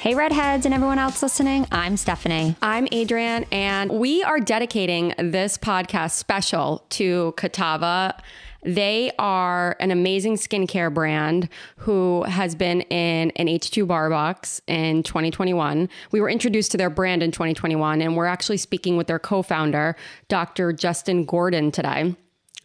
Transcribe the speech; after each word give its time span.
Hey, 0.00 0.14
redheads, 0.14 0.64
and 0.64 0.74
everyone 0.74 0.98
else 0.98 1.22
listening. 1.22 1.66
I'm 1.70 1.98
Stephanie. 1.98 2.56
I'm 2.62 2.88
Adrienne, 2.90 3.44
and 3.52 3.92
we 3.92 4.22
are 4.22 4.40
dedicating 4.40 5.12
this 5.18 5.58
podcast 5.58 6.12
special 6.12 6.86
to 6.88 7.34
Kitava. 7.36 8.18
They 8.62 9.12
are 9.18 9.76
an 9.78 9.90
amazing 9.90 10.36
skincare 10.36 10.92
brand 10.92 11.50
who 11.76 12.22
has 12.22 12.54
been 12.54 12.80
in 12.80 13.30
an 13.32 13.46
H2 13.46 13.86
bar 13.86 14.08
box 14.08 14.62
in 14.66 15.02
2021. 15.02 15.86
We 16.12 16.22
were 16.22 16.30
introduced 16.30 16.70
to 16.70 16.78
their 16.78 16.88
brand 16.88 17.22
in 17.22 17.30
2021, 17.30 18.00
and 18.00 18.16
we're 18.16 18.24
actually 18.24 18.56
speaking 18.56 18.96
with 18.96 19.06
their 19.06 19.18
co 19.18 19.42
founder, 19.42 19.96
Dr. 20.28 20.72
Justin 20.72 21.26
Gordon, 21.26 21.70
today 21.70 22.16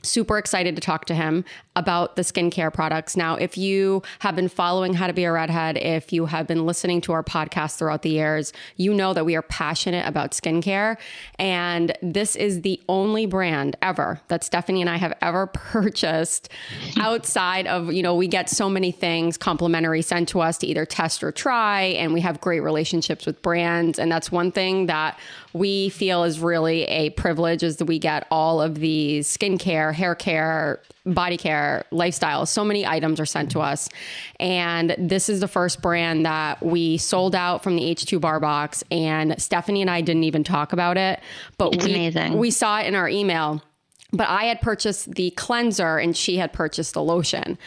super 0.06 0.38
excited 0.38 0.76
to 0.76 0.82
talk 0.82 1.06
to 1.06 1.16
him 1.16 1.44
about 1.76 2.16
the 2.16 2.22
skincare 2.22 2.74
products. 2.74 3.18
Now, 3.18 3.36
if 3.36 3.58
you 3.58 4.02
have 4.20 4.36
been 4.36 4.48
following 4.48 4.94
How 4.94 5.08
to 5.08 5.14
Be 5.14 5.26
a 5.26 5.32
Redhead, 5.32 5.78
if 5.78 6.14
you 6.14 6.26
have 6.28 6.48
been 6.48 6.66
listening 6.66 7.02
to 7.02 7.14
our 7.14 7.24
podcast 7.24 7.78
throughout 7.78 8.02
the 8.02 8.10
years, 8.10 8.54
you 8.78 8.94
know 8.94 9.14
that 9.14 9.26
we 9.26 9.36
are 9.36 9.42
passionate 9.42 10.08
about 10.08 10.32
skincare. 10.32 10.98
And 11.38 11.98
this 12.02 12.36
is 12.36 12.62
the 12.62 12.82
only 12.88 13.26
brand 13.26 13.76
ever 13.82 14.22
that 14.30 14.44
Stephanie 14.44 14.82
and 14.82 14.90
I 14.90 14.98
have 14.98 15.14
ever 15.22 15.48
purchased 15.54 16.50
outside 17.00 17.68
of, 17.68 17.92
you 17.92 18.04
know, 18.04 18.16
we 18.16 18.28
get 18.28 18.50
so 18.50 18.70
many 18.70 18.92
things 18.92 19.38
complimentary 19.38 20.02
sent 20.02 20.30
to 20.30 20.42
us 20.42 20.58
to 20.60 20.68
either 20.68 20.86
test 20.86 21.24
or 21.24 21.32
try. 21.32 21.82
And 21.82 22.14
we 22.14 22.22
have 22.22 22.40
great 22.40 22.62
relationships 22.62 23.26
with 23.26 23.42
brands. 23.42 24.00
And 24.00 24.12
that's 24.12 24.32
one 24.32 24.52
thing 24.52 24.86
that 24.86 25.20
we 25.54 25.90
feel 25.90 26.24
is 26.24 26.40
really 26.40 26.84
a 26.84 27.10
privilege 27.12 27.64
is 27.64 27.78
that 27.78 27.86
we 27.86 27.98
get 27.98 28.28
all 28.30 28.62
of 28.62 28.80
these 28.80 29.26
skincare, 29.26 29.94
hair 29.96 30.16
care, 30.16 30.82
body 31.06 31.38
care, 31.38 31.86
lifestyle. 31.92 32.46
So 32.46 32.64
many 32.64 32.86
items 32.86 33.20
are 33.20 33.26
sent 33.26 33.52
to 33.52 33.62
us. 33.62 33.90
And 34.40 34.96
this 34.98 35.30
is 35.30 35.40
the 35.40 35.48
first 35.48 35.82
brand 35.82 36.26
that 36.26 36.64
we 36.64 36.98
sold 36.98 37.36
out 37.36 37.64
from 37.64 37.76
the 37.76 37.84
H2 37.84 38.22
bar 38.22 38.40
box. 38.40 38.84
And 38.92 39.42
Stephanie 39.42 39.82
and 39.82 39.90
I 39.90 40.02
didn't 40.02 40.26
even 40.26 40.44
talk 40.44 40.74
about 40.74 40.98
it, 40.98 41.20
but 41.58 41.74
it's 41.74 41.86
we, 41.86 41.94
amazing. 41.94 42.38
we 42.38 42.52
saw 42.52 42.80
it 42.80 42.86
in 42.86 42.96
our 42.96 43.10
email. 43.10 43.64
But 44.12 44.30
I 44.30 44.46
had 44.46 44.62
purchased 44.62 45.16
the 45.16 45.32
cleanser 45.32 45.98
and 45.98 46.16
she 46.16 46.38
had 46.38 46.54
purchased 46.54 46.94
the 46.94 47.02
lotion. 47.04 47.58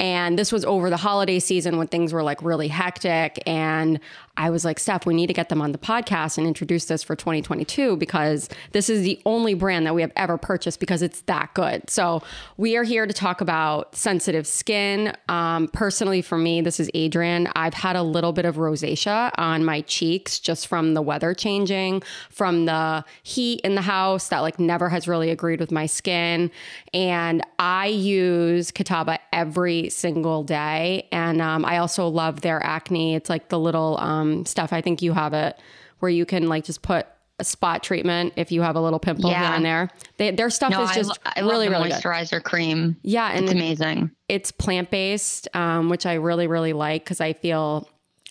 And 0.00 0.38
this 0.38 0.50
was 0.50 0.64
over 0.64 0.90
the 0.90 0.96
holiday 0.96 1.38
season 1.38 1.78
when 1.78 1.86
things 1.86 2.12
were 2.12 2.22
like 2.22 2.42
really 2.42 2.68
hectic. 2.68 3.42
And 3.46 4.00
I 4.36 4.50
was 4.50 4.64
like, 4.64 4.80
Steph, 4.80 5.06
we 5.06 5.14
need 5.14 5.28
to 5.28 5.32
get 5.32 5.48
them 5.48 5.62
on 5.62 5.70
the 5.70 5.78
podcast 5.78 6.38
and 6.38 6.46
introduce 6.46 6.86
this 6.86 7.04
for 7.04 7.14
2022 7.14 7.96
because 7.96 8.48
this 8.72 8.90
is 8.90 9.02
the 9.02 9.20
only 9.24 9.54
brand 9.54 9.86
that 9.86 9.94
we 9.94 10.02
have 10.02 10.10
ever 10.16 10.36
purchased 10.36 10.80
because 10.80 11.02
it's 11.02 11.20
that 11.22 11.54
good. 11.54 11.88
So 11.88 12.22
we 12.56 12.76
are 12.76 12.82
here 12.82 13.06
to 13.06 13.12
talk 13.12 13.40
about 13.40 13.94
sensitive 13.94 14.46
skin. 14.46 15.14
Um, 15.28 15.68
personally, 15.68 16.20
for 16.20 16.36
me, 16.36 16.60
this 16.60 16.80
is 16.80 16.90
Adrian. 16.94 17.48
I've 17.54 17.74
had 17.74 17.94
a 17.94 18.02
little 18.02 18.32
bit 18.32 18.44
of 18.44 18.56
rosacea 18.56 19.30
on 19.38 19.64
my 19.64 19.82
cheeks 19.82 20.40
just 20.40 20.66
from 20.66 20.94
the 20.94 21.02
weather 21.02 21.32
changing, 21.32 22.02
from 22.30 22.66
the 22.66 23.04
heat 23.22 23.60
in 23.60 23.76
the 23.76 23.82
house 23.82 24.28
that 24.28 24.40
like 24.40 24.58
never 24.58 24.88
has 24.88 25.06
really 25.06 25.30
agreed 25.30 25.60
with 25.60 25.70
my 25.70 25.86
skin. 25.86 26.50
And 26.92 27.42
I 27.60 27.86
use 27.86 28.72
Kitava 28.72 29.18
every 29.32 29.83
single 29.90 30.42
day. 30.42 31.08
And 31.12 31.40
um, 31.40 31.64
I 31.64 31.78
also 31.78 32.08
love 32.08 32.40
their 32.40 32.62
acne. 32.64 33.14
It's 33.14 33.30
like 33.30 33.48
the 33.48 33.58
little, 33.58 33.98
um, 33.98 34.46
stuff. 34.46 34.72
I 34.72 34.80
think 34.80 35.02
you 35.02 35.12
have 35.12 35.32
it 35.32 35.58
where 35.98 36.10
you 36.10 36.26
can 36.26 36.48
like 36.48 36.64
just 36.64 36.82
put 36.82 37.06
a 37.38 37.44
spot 37.44 37.82
treatment 37.82 38.32
if 38.36 38.52
you 38.52 38.62
have 38.62 38.76
a 38.76 38.80
little 38.80 38.98
pimple 38.98 39.30
yeah. 39.30 39.46
here 39.46 39.56
and 39.56 39.64
there. 39.64 39.90
They, 40.18 40.30
their 40.30 40.50
stuff 40.50 40.70
no, 40.70 40.82
is 40.84 40.90
just 40.92 41.18
I, 41.24 41.40
lo- 41.40 41.46
I 41.46 41.50
really, 41.50 41.68
really 41.68 41.90
moisturizer 41.90 42.30
good. 42.30 42.44
cream. 42.44 42.96
Yeah, 43.02 43.30
and 43.32 43.44
it's 43.44 43.52
amazing. 43.52 44.10
It's 44.28 44.50
plant 44.50 44.90
based, 44.90 45.48
um, 45.54 45.88
which 45.88 46.06
I 46.06 46.14
really, 46.14 46.46
really 46.46 46.72
like 46.72 47.04
because 47.04 47.20
I 47.20 47.32
feel 47.32 47.88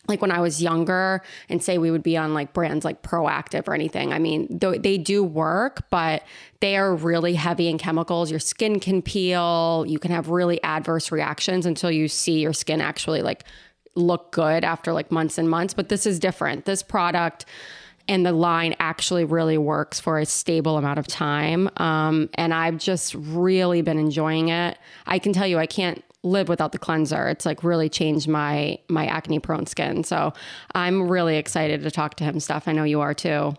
like 0.08 0.22
when 0.22 0.32
I 0.32 0.42
was 0.42 0.62
younger 0.62 1.22
and 1.48 1.64
say 1.64 1.78
we 1.78 1.90
would 1.90 2.04
be 2.04 2.18
on 2.18 2.34
like 2.34 2.52
brands 2.54 2.84
like 2.84 3.02
Proactiv 3.03 3.68
or 3.68 3.74
anything. 3.74 4.12
I 4.12 4.19
mean, 4.19 4.59
th- 4.59 4.81
they 4.81 4.97
do 4.97 5.24
work, 5.24 5.90
but 5.90 6.24
they 6.59 6.75
are 6.75 6.94
really 6.94 7.36
heavy 7.36 7.69
in 7.69 7.78
chemicals. 7.78 8.30
Your 8.30 8.40
skin 8.40 8.80
can 8.80 9.02
peel. 9.02 9.86
You 9.88 10.00
can 10.00 10.12
have 10.12 10.30
really 10.30 10.62
adverse 10.63 11.12
reactions 11.12 11.66
until 11.66 11.90
you 11.90 12.08
see 12.08 12.40
your 12.40 12.53
skin 12.53 12.81
actually 12.81 13.22
like 13.22 13.46
look 13.96 14.31
good 14.31 14.63
after 14.63 14.92
like 14.92 15.12
months 15.12 15.38
and 15.38 15.50
months, 15.50 15.74
but 15.74 15.90
this 15.90 16.06
is 16.06 16.19
different. 16.19 16.66
This 16.66 16.84
product 16.84 17.46
and 18.08 18.25
the 18.25 18.34
line 18.34 18.75
actually 18.80 19.24
really 19.24 19.58
works 19.58 20.00
for 20.00 20.19
a 20.19 20.25
stable 20.25 20.78
amount 20.78 21.00
of 21.00 21.08
time. 21.08 21.69
Um, 21.78 22.30
and 22.34 22.53
I've 22.53 22.78
just 22.78 23.16
really 23.16 23.81
been 23.81 23.97
enjoying 23.97 24.50
it. 24.50 24.78
I 25.06 25.19
can 25.19 25.31
tell 25.31 25.47
you, 25.47 25.58
I 25.58 25.68
can't 25.68 26.03
live 26.23 26.50
without 26.50 26.72
the 26.72 26.79
cleanser. 26.79 27.28
It's 27.28 27.45
like 27.45 27.63
really 27.63 27.89
changed 27.89 28.28
my 28.28 28.79
my 28.89 29.06
acne 29.06 29.39
prone 29.39 29.66
skin. 29.66 30.03
So 30.03 30.34
I'm 30.73 31.09
really 31.09 31.38
excited 31.38 31.84
to 31.84 31.91
talk 31.91 32.16
to 32.16 32.23
him. 32.23 32.39
Steph. 32.39 32.67
I 32.67 32.72
know 32.72 32.84
you 32.84 33.01
are 33.01 33.13
too. 33.13 33.53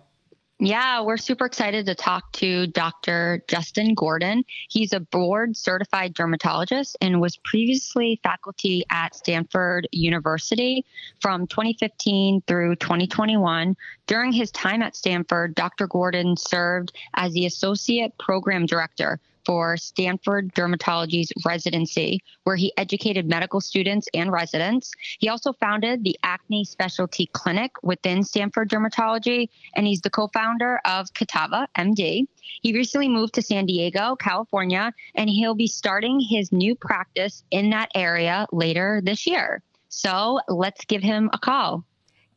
Yeah, 0.60 1.03
we're 1.03 1.16
super 1.16 1.47
excited 1.47 1.84
to 1.86 1.97
talk 1.97 2.30
to 2.34 2.69
Dr. 2.69 3.42
Justin 3.48 3.92
Gordon. 3.92 4.44
He's 4.69 4.92
a 4.92 5.00
board 5.00 5.56
certified 5.56 6.14
dermatologist 6.14 6.97
and 7.00 7.20
was 7.20 7.36
previously 7.38 8.20
faculty 8.22 8.84
at 8.88 9.16
Stanford 9.16 9.88
University 9.91 10.86
from 11.20 11.48
2015 11.48 12.44
through 12.47 12.76
2021. 12.76 13.76
During 14.06 14.32
his 14.32 14.53
time 14.53 14.80
at 14.80 14.94
Stanford, 14.94 15.56
Dr. 15.56 15.88
Gordon 15.88 16.36
served 16.36 16.97
as 17.14 17.32
the 17.32 17.47
associate 17.47 18.16
program 18.19 18.64
director 18.64 19.19
for 19.44 19.77
Stanford 19.77 20.53
Dermatology's 20.55 21.32
residency, 21.44 22.21
where 22.44 22.56
he 22.56 22.72
educated 22.77 23.28
medical 23.28 23.60
students 23.60 24.09
and 24.15 24.32
residents. 24.32 24.93
He 25.19 25.28
also 25.28 25.53
founded 25.55 26.05
the 26.05 26.19
Acne 26.22 26.65
Specialty 26.65 27.27
Clinic 27.32 27.72
within 27.83 28.22
Stanford 28.22 28.71
Dermatology, 28.71 29.49
and 29.75 29.87
he's 29.87 30.00
the 30.00 30.10
co 30.10 30.28
founder 30.28 30.81
of 30.84 31.12
Kitava 31.12 31.66
MD. 31.77 32.27
He 32.62 32.75
recently 32.75 33.09
moved 33.09 33.34
to 33.34 33.43
San 33.43 33.66
Diego, 33.66 34.16
California, 34.16 34.93
and 35.15 35.28
he'll 35.28 35.54
be 35.54 35.66
starting 35.66 36.21
his 36.21 36.53
new 36.53 36.75
practice 36.75 37.43
in 37.50 37.71
that 37.71 37.91
area 37.94 38.47
later 38.53 39.00
this 39.03 39.27
year. 39.27 39.62
So 39.88 40.41
let's 40.49 40.84
give 40.84 41.03
him 41.03 41.31
a 41.33 41.38
call. 41.38 41.84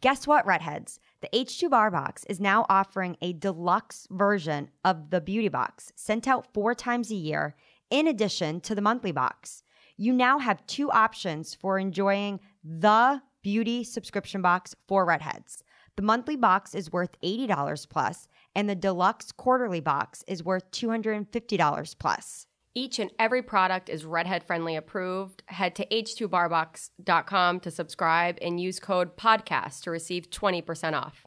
Guess 0.02 0.28
what, 0.28 0.46
redheads? 0.46 1.00
The 1.20 1.30
H2 1.34 1.72
Bar 1.72 1.90
Box 1.90 2.26
is 2.26 2.40
now 2.40 2.66
offering 2.70 3.18
a 3.22 3.34
deluxe 3.34 4.08
version 4.12 4.70
of 4.86 5.10
the 5.10 5.20
Beauty 5.20 5.48
Box 5.48 5.92
sent 5.96 6.28
out 6.28 6.54
four 6.54 6.76
times 6.76 7.10
a 7.10 7.16
year, 7.16 7.56
in 7.90 8.08
addition 8.08 8.62
to 8.62 8.76
the 8.76 8.82
monthly 8.82 9.12
box. 9.12 9.64
You 9.96 10.14
now 10.14 10.38
have 10.38 10.68
two 10.68 10.92
options 10.92 11.56
for 11.56 11.80
enjoying 11.80 12.40
the 12.64 13.22
beauty 13.42 13.84
subscription 13.84 14.44
box 14.44 14.76
for 14.88 15.06
redheads. 15.06 15.64
The 15.96 16.04
monthly 16.04 16.36
box 16.36 16.76
is 16.76 16.92
worth 16.92 17.20
$80 17.22 17.90
plus, 17.90 18.28
and 18.54 18.70
the 18.70 18.76
deluxe 18.76 19.32
quarterly 19.32 19.80
box 19.80 20.24
is 20.28 20.44
worth 20.44 20.70
$250 20.70 21.98
plus. 21.98 22.47
Each 22.78 23.00
and 23.00 23.10
every 23.18 23.42
product 23.42 23.90
is 23.90 24.06
redhead 24.06 24.44
friendly 24.44 24.76
approved. 24.76 25.42
Head 25.48 25.74
to 25.78 25.86
h2barbox.com 25.88 27.60
to 27.62 27.72
subscribe 27.72 28.38
and 28.40 28.62
use 28.62 28.80
code 28.80 29.18
podcast 29.18 29.82
to 29.82 29.90
receive 29.90 30.30
20% 30.30 30.94
off. 30.94 31.26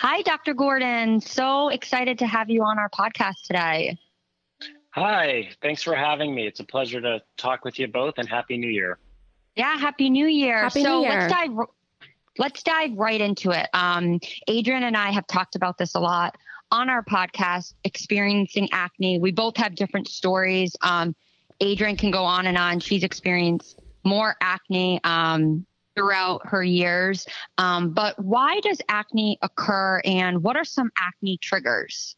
Hi, 0.00 0.22
Dr. 0.22 0.54
Gordon. 0.54 1.20
So 1.20 1.68
excited 1.68 2.18
to 2.18 2.26
have 2.26 2.50
you 2.50 2.64
on 2.64 2.80
our 2.80 2.90
podcast 2.90 3.44
today. 3.44 3.96
Hi, 4.90 5.50
thanks 5.62 5.84
for 5.84 5.94
having 5.94 6.34
me. 6.34 6.48
It's 6.48 6.58
a 6.58 6.64
pleasure 6.64 7.00
to 7.00 7.22
talk 7.36 7.64
with 7.64 7.78
you 7.78 7.86
both 7.86 8.14
and 8.18 8.28
Happy 8.28 8.58
New 8.58 8.70
Year. 8.70 8.98
Yeah, 9.54 9.78
Happy 9.78 10.10
New 10.10 10.26
Year. 10.26 10.64
Happy 10.64 10.82
so 10.82 10.98
New 10.98 11.08
Year. 11.08 11.20
let's 11.20 11.32
dive 11.32 11.50
let's 12.38 12.62
dive 12.64 12.90
right 12.96 13.20
into 13.20 13.52
it. 13.52 13.68
Um, 13.72 14.18
Adrienne 14.50 14.82
and 14.82 14.96
I 14.96 15.12
have 15.12 15.28
talked 15.28 15.54
about 15.54 15.78
this 15.78 15.94
a 15.94 16.00
lot 16.00 16.36
on 16.70 16.90
our 16.90 17.04
podcast, 17.04 17.74
experiencing 17.84 18.68
acne. 18.72 19.18
We 19.18 19.32
both 19.32 19.56
have 19.56 19.74
different 19.74 20.08
stories. 20.08 20.74
Um, 20.82 21.14
Adrienne 21.62 21.96
can 21.96 22.10
go 22.10 22.24
on 22.24 22.46
and 22.46 22.58
on. 22.58 22.80
She's 22.80 23.02
experienced 23.02 23.80
more 24.04 24.36
acne 24.40 25.00
um, 25.04 25.66
throughout 25.94 26.46
her 26.46 26.62
years. 26.62 27.26
Um, 27.58 27.90
but 27.90 28.18
why 28.18 28.60
does 28.60 28.80
acne 28.88 29.38
occur 29.42 30.00
and 30.04 30.42
what 30.42 30.56
are 30.56 30.64
some 30.64 30.90
acne 30.98 31.38
triggers? 31.38 32.16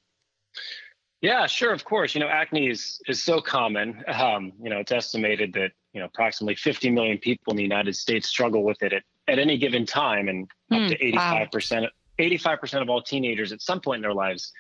Yeah, 1.21 1.47
sure, 1.47 1.73
of 1.73 1.85
course. 1.85 2.15
You 2.15 2.21
know, 2.21 2.29
acne 2.29 2.69
is, 2.69 3.01
is 3.09 3.23
so 3.23 3.41
common. 3.41 4.05
Um, 4.07 4.53
you 4.63 4.71
know, 4.71 4.79
it's 4.79 4.93
estimated 4.93 5.53
that, 5.55 5.73
you 5.93 6.01
know, 6.01 6.07
approximately 6.07 6.55
50 6.55 6.91
million 6.91 7.19
people 7.19 7.53
in 7.53 7.57
the 7.57 7.63
United 7.63 7.97
States 7.97 8.29
struggle 8.29 8.63
with 8.63 8.83
it 8.83 8.93
at, 8.93 9.03
at 9.27 9.39
any 9.39 9.59
given 9.59 9.85
time 9.85 10.29
and 10.29 10.45
up 10.71 10.79
mm, 10.79 10.89
to 10.89 10.99
85% 10.99 11.83
wow. 11.83 11.89
85% 12.19 12.83
of 12.83 12.91
all 12.91 13.03
teenagers 13.03 13.53
at 13.53 13.63
some 13.63 13.81
point 13.81 13.99
in 13.99 14.03
their 14.03 14.15
lives 14.15 14.53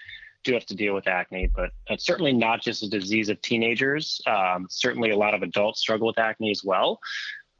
do 0.45 0.55
have 0.55 0.67
to 0.67 0.75
deal 0.75 0.95
with 0.95 1.09
acne, 1.09 1.49
but 1.55 1.71
it's 1.89 2.05
certainly 2.05 2.33
not 2.33 2.63
just 2.63 2.83
a 2.83 2.89
disease 2.89 3.29
of 3.29 3.41
teenagers. 3.43 4.21
Um, 4.27 4.67
certainly, 4.71 5.11
a 5.11 5.17
lot 5.17 5.35
of 5.35 5.43
adults 5.43 5.81
struggle 5.81 6.07
with 6.07 6.19
acne 6.19 6.51
as 6.51 6.63
well. 6.65 7.01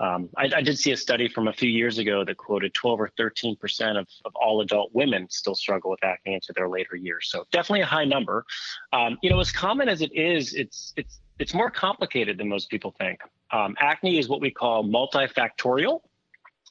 Um, 0.01 0.29
I, 0.37 0.49
I, 0.55 0.63
did 0.63 0.79
see 0.79 0.93
a 0.93 0.97
study 0.97 1.27
from 1.27 1.49
a 1.49 1.53
few 1.53 1.69
years 1.69 1.99
ago 1.99 2.25
that 2.25 2.37
quoted 2.37 2.73
12 2.73 3.01
or 3.01 3.11
13 3.17 3.57
percent 3.57 3.99
of, 3.99 4.07
of 4.25 4.33
all 4.37 4.61
adult 4.61 4.91
women 4.95 5.29
still 5.29 5.57
struggle 5.57 5.91
with 5.91 6.05
acne 6.05 6.35
into 6.35 6.53
their 6.55 6.69
later 6.69 6.95
years. 6.95 7.29
So 7.31 7.45
definitely 7.51 7.81
a 7.81 7.87
high 7.87 8.05
number. 8.05 8.45
Um, 8.93 9.19
you 9.23 9.31
know, 9.31 9.41
as 9.41 9.51
common 9.51 9.89
as 9.89 10.01
it 10.01 10.13
is, 10.15 10.55
it's 10.55 10.93
it's 10.97 11.19
it's 11.41 11.53
more 11.53 11.71
complicated 11.71 12.39
than 12.39 12.49
most 12.49 12.71
people 12.71 12.95
think. 12.99 13.21
Um, 13.51 13.77
acne 13.81 14.19
is 14.19 14.29
what 14.29 14.41
we 14.41 14.53
call 14.53 14.85
multifactorial. 14.85 16.01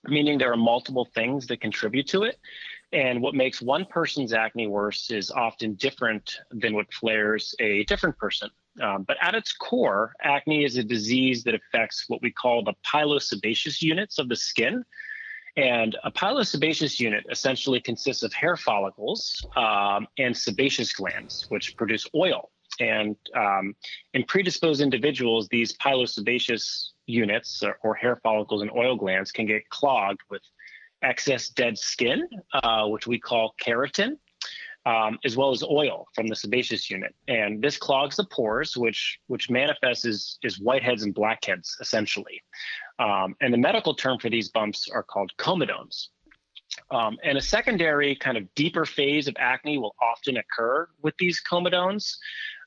meaning 0.06 0.38
there 0.38 0.52
are 0.54 0.58
multiple 0.58 1.08
things 1.14 1.48
that 1.48 1.60
contribute 1.60 2.08
to 2.08 2.24
it. 2.24 2.40
And 2.94 3.22
what 3.22 3.36
makes 3.36 3.62
one 3.62 3.86
person's 3.86 4.32
acne 4.32 4.68
worse 4.68 5.12
is 5.12 5.30
often 5.30 5.74
different 5.74 6.40
than 6.52 6.74
what 6.74 6.94
flares 6.94 7.54
a 7.60 7.84
different 7.84 8.18
person. 8.18 8.50
Um, 8.82 9.04
but 9.04 9.18
at 9.22 9.36
its 9.36 9.54
core, 9.54 10.14
acne 10.22 10.64
is 10.64 10.78
a 10.78 10.84
disease 10.84 11.44
that 11.44 11.56
affects 11.56 12.06
what 12.08 12.22
we 12.22 12.32
call 12.32 12.64
the 12.64 12.74
pilosebaceous 12.86 13.82
units 13.82 14.20
of 14.20 14.30
the 14.30 14.36
skin. 14.36 14.84
And 15.58 15.98
a 16.04 16.12
pilosebaceous 16.12 17.00
unit 17.00 17.26
essentially 17.32 17.82
consists 17.82 18.24
of 18.24 18.32
hair 18.32 18.56
follicles 18.56 19.44
um, 19.56 20.08
and 20.20 20.38
sebaceous 20.38 20.94
glands, 20.94 21.48
which 21.50 21.76
produce 21.76 22.08
oil. 22.16 22.52
And 22.80 23.16
um, 23.36 23.76
in 24.14 24.24
predisposed 24.24 24.82
individuals, 24.82 25.48
these 25.48 25.76
pilosebaceous 25.78 26.90
units 27.08 27.64
or, 27.64 27.80
or, 27.82 27.96
hair 27.96 28.20
follicles 28.22 28.62
and 28.62 28.70
oil 28.72 28.96
glands 28.96 29.32
can 29.32 29.48
get 29.48 29.68
clogged 29.70 30.20
with 30.30 30.42
excess 31.02 31.50
dead 31.50 31.78
skin, 31.78 32.28
uh, 32.54 32.88
which 32.88 33.08
we 33.08 33.20
call 33.20 33.54
keratin, 33.62 34.18
um, 34.86 35.20
as 35.26 35.36
well 35.36 35.52
as 35.52 35.64
oil 35.64 36.08
from 36.16 36.28
the 36.28 36.36
sebaceous 36.36 36.90
unit. 36.90 37.14
And 37.28 37.62
this 37.62 37.78
clogs 37.78 38.16
the 38.16 38.26
pores, 38.26 38.78
which 38.78 39.20
which 39.28 39.50
manifests 39.50 40.06
as, 40.06 40.38
as 40.44 40.58
whiteheads 40.60 41.04
and 41.04 41.14
blackheads, 41.14 41.78
essentially. 41.82 42.42
Um, 43.00 43.36
and 43.42 43.54
the 43.54 43.58
medical 43.58 43.94
term 43.94 44.18
for 44.20 44.30
these 44.30 44.50
bumps 44.50 44.90
are 44.90 45.04
called 45.04 45.32
comedones. 45.38 46.08
Um, 46.92 47.18
and 47.24 47.38
a 47.38 47.42
secondary 47.42 48.16
kind 48.16 48.38
of 48.38 48.54
deeper 48.56 48.86
phase 48.86 49.28
of 49.28 49.36
acne 49.40 49.78
will 49.78 49.96
often 50.02 50.38
occur 50.38 50.88
with 51.02 51.16
these 51.18 51.42
comedones, 51.50 52.16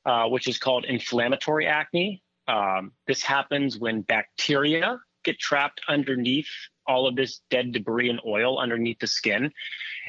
uh, 0.04 0.26
which 0.26 0.48
is 0.48 0.58
called 0.58 0.84
inflammatory 0.84 1.66
acne. 1.66 2.22
Um, 2.48 2.92
this 3.06 3.22
happens 3.22 3.78
when 3.78 4.00
bacteria 4.02 4.98
get 5.24 5.38
trapped 5.38 5.80
underneath 5.88 6.48
all 6.90 7.06
of 7.06 7.14
this 7.14 7.40
dead 7.50 7.72
debris 7.72 8.10
and 8.10 8.20
oil 8.26 8.58
underneath 8.58 8.98
the 8.98 9.06
skin. 9.06 9.52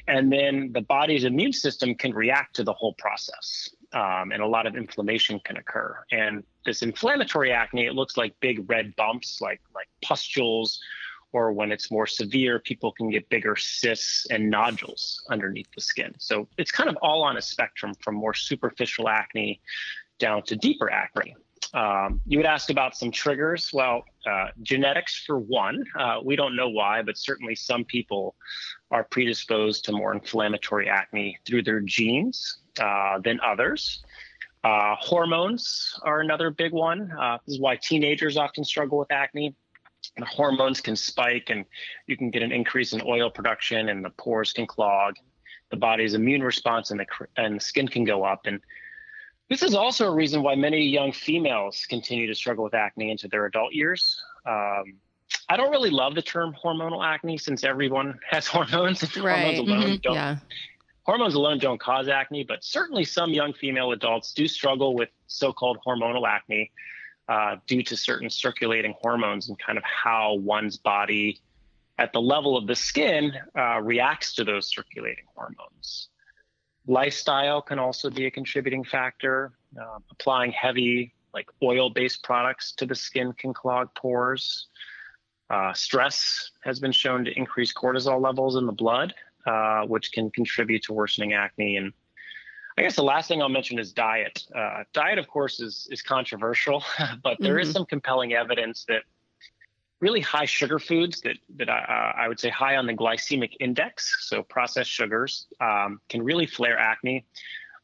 And 0.08 0.34
then 0.34 0.72
the 0.74 0.82
body's 0.82 1.26
immune 1.26 1.54
system 1.54 1.94
can 1.94 2.12
react 2.14 2.56
to 2.56 2.64
the 2.64 2.74
whole 2.74 2.94
process. 2.94 3.70
Um, 3.94 4.32
and 4.32 4.42
a 4.42 4.48
lot 4.48 4.66
of 4.66 4.76
inflammation 4.76 5.40
can 5.46 5.58
occur. 5.58 5.96
And 6.12 6.44
this 6.66 6.82
inflammatory 6.82 7.52
acne, 7.52 7.86
it 7.86 7.94
looks 7.94 8.18
like 8.18 8.34
big 8.40 8.70
red 8.70 8.96
bumps, 8.96 9.42
like 9.42 9.62
like 9.76 9.90
pustules, 10.02 10.80
or 11.34 11.52
when 11.52 11.72
it's 11.72 11.92
more 11.92 12.08
severe, 12.08 12.60
people 12.60 12.92
can 12.94 13.10
get 13.10 13.30
bigger 13.30 13.56
cysts 13.56 14.26
and 14.30 14.50
nodules 14.50 15.24
underneath 15.30 15.68
the 15.76 15.82
skin. 15.82 16.14
So 16.18 16.48
it's 16.58 16.72
kind 16.72 16.90
of 16.90 16.98
all 17.02 17.22
on 17.24 17.38
a 17.38 17.42
spectrum 17.42 17.94
from 18.02 18.16
more 18.16 18.34
superficial 18.34 19.08
acne 19.08 19.62
down 20.20 20.44
to 20.44 20.56
deeper 20.56 20.90
acne. 20.92 21.36
Um, 21.74 22.22
you 22.26 22.38
would 22.38 22.46
ask 22.46 22.70
about 22.70 22.98
some 22.98 23.12
triggers. 23.12 23.72
Well, 23.72 24.04
uh, 24.30 24.48
genetics 24.62 25.24
for 25.26 25.40
one. 25.40 25.84
Uh, 25.98 26.20
we 26.24 26.36
don't 26.36 26.56
know 26.56 26.70
why, 26.70 27.02
but 27.02 27.18
certainly 27.18 27.56
some 27.56 27.86
people 27.86 28.36
are 28.90 29.06
predisposed 29.06 29.86
to 29.86 29.92
more 29.94 30.14
inflammatory 30.14 30.90
acne 30.90 31.38
through 31.46 31.64
their 31.64 31.80
genes 31.80 32.60
uh, 32.80 33.20
than 33.20 33.40
others. 33.40 34.04
Uh, 34.64 34.96
hormones 35.00 36.00
are 36.04 36.20
another 36.20 36.52
big 36.52 36.72
one. 36.72 37.12
Uh, 37.20 37.38
this 37.46 37.56
is 37.56 37.62
why 37.62 37.78
teenagers 37.78 38.38
often 38.38 38.64
struggle 38.64 39.00
with 39.00 39.12
acne. 39.12 39.56
The 40.18 40.26
hormones 40.26 40.82
can 40.82 40.96
spike, 40.96 41.50
and 41.50 41.66
you 42.08 42.18
can 42.18 42.32
get 42.32 42.44
an 42.44 42.52
increase 42.52 42.94
in 42.94 43.02
oil 43.06 43.30
production, 43.30 43.90
and 43.90 44.04
the 44.04 44.10
pores 44.12 44.52
can 44.52 44.68
clog. 44.68 45.16
The 45.70 45.78
body's 45.78 46.16
immune 46.16 46.44
response 46.44 46.92
and 46.92 47.00
the 47.00 47.06
and 47.38 47.56
the 47.56 47.60
skin 47.60 47.88
can 47.88 48.04
go 48.04 48.24
up, 48.24 48.42
and 48.46 48.60
this 49.52 49.64
is 49.64 49.76
also 49.76 50.08
a 50.08 50.12
reason 50.16 50.42
why 50.44 50.56
many 50.56 50.82
young 50.82 51.12
females 51.12 51.86
continue 51.90 52.26
to 52.26 52.34
struggle 52.34 52.64
with 52.64 52.74
acne 52.74 53.12
into 53.12 53.28
their 53.28 53.46
adult 53.48 53.74
years. 53.74 54.18
Um, 54.46 54.94
I 55.50 55.58
don't 55.58 55.72
really 55.72 55.90
love 55.90 56.16
the 56.16 56.22
term 56.22 56.56
hormonal 56.64 57.06
acne 57.06 57.38
since 57.38 57.66
everyone 57.66 58.18
has 58.30 58.48
hormones. 58.48 59.02
Right. 59.18 59.58
Hormones 59.58 59.60
alone 59.60 59.82
mm-hmm. 59.82 59.96
don't. 60.04 60.14
Yeah. 60.14 60.38
Hormones 61.04 61.34
alone 61.34 61.60
don't 61.60 61.82
cause 61.82 62.08
acne, 62.08 62.46
but 62.46 62.64
certainly 62.64 63.04
some 63.04 63.32
young 63.32 63.52
female 63.52 63.92
adults 63.92 64.32
do 64.32 64.48
struggle 64.48 64.96
with 64.96 65.10
so-called 65.28 65.80
hormonal 65.86 66.26
acne 66.26 66.72
uh, 67.28 67.58
due 67.68 67.84
to 67.84 67.98
certain 67.98 68.30
circulating 68.30 68.96
hormones 69.02 69.50
and 69.50 69.60
kind 69.60 69.78
of 69.78 69.84
how 69.84 70.36
one's 70.36 70.78
body, 70.78 71.42
at 71.98 72.14
the 72.14 72.22
level 72.22 72.56
of 72.56 72.68
the 72.68 72.76
skin, 72.76 73.34
uh, 73.58 73.82
reacts 73.82 74.34
to 74.36 74.46
those 74.46 74.70
circulating 74.70 75.26
hormones. 75.36 76.08
Lifestyle 76.88 77.62
can 77.62 77.80
also 77.80 78.10
be 78.10 78.26
a 78.26 78.32
contributing 78.32 78.84
factor. 78.84 79.54
Uh, 79.80 80.00
applying 80.10 80.52
heavy, 80.52 81.14
like 81.34 81.50
oil 81.64 81.90
based 81.90 82.24
products 82.24 82.74
to 82.74 82.86
the 82.86 82.96
skin 82.96 83.34
can 83.34 83.54
clog 83.54 83.90
pores. 83.96 84.68
Uh, 85.50 85.74
stress 85.74 86.52
has 86.64 86.80
been 86.80 86.92
shown 86.92 87.26
to 87.26 87.38
increase 87.38 87.74
cortisol 87.74 88.22
levels 88.22 88.56
in 88.56 88.66
the 88.66 88.72
blood, 88.72 89.14
uh, 89.46 89.84
which 89.84 90.12
can 90.12 90.30
contribute 90.32 90.82
to 90.84 90.94
worsening 90.94 91.34
acne. 91.34 91.78
And 91.78 91.94
I 92.78 92.82
guess 92.82 92.96
the 92.96 93.04
last 93.04 93.28
thing 93.28 93.42
I'll 93.42 93.50
mention 93.50 93.78
is 93.78 93.92
diet. 93.92 94.44
Uh, 94.56 94.84
diet, 94.94 95.20
of 95.20 95.28
course, 95.28 95.60
is, 95.60 95.88
is 95.92 96.02
controversial, 96.02 96.84
but 97.24 97.38
there 97.40 97.56
mm-hmm. 97.56 97.68
is 97.68 97.72
some 97.72 97.86
compelling 97.86 98.34
evidence 98.34 98.86
that 98.88 99.04
really 100.02 100.20
high 100.20 100.46
sugar 100.46 100.80
foods 100.80 101.22
that 101.22 101.38
that 101.58 101.70
I, 101.70 101.80
uh, 101.80 102.22
I, 102.24 102.28
would 102.28 102.40
say 102.40 102.50
high 102.50 102.76
on 102.76 102.86
the 102.86 102.94
glycemic 102.94 103.52
index, 103.60 104.28
so 104.28 104.44
processed 104.44 104.90
sugars, 104.90 105.48
um, 105.62 106.02
can 106.10 106.22
really 106.22 106.48
flare 106.48 106.78
acne. 106.78 107.26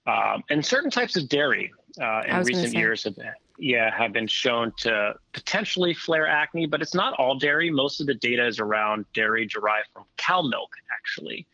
Um, 0.08 0.44
and 0.50 0.66
certain 0.66 0.90
types 0.90 1.16
of 1.16 1.30
dairy 1.30 1.72
uh, 2.02 2.24
in 2.28 2.44
recent 2.44 2.74
years 2.74 3.04
have 3.04 3.16
yeah 3.60 3.96
have 3.96 4.14
been 4.14 4.28
shown 4.28 4.74
to 4.80 5.14
potentially 5.34 5.94
flare 5.94 6.28
acne, 6.28 6.66
but 6.66 6.82
it's 6.82 6.96
not 6.96 7.14
all 7.14 7.38
dairy. 7.38 7.70
Most 7.70 8.02
of 8.02 8.08
the 8.08 8.16
data 8.16 8.46
is 8.46 8.60
around 8.60 9.06
dairy 9.14 9.46
derived 9.46 9.88
from 9.94 10.04
cow 10.18 10.42
milk, 10.42 10.72
actually. 10.92 11.48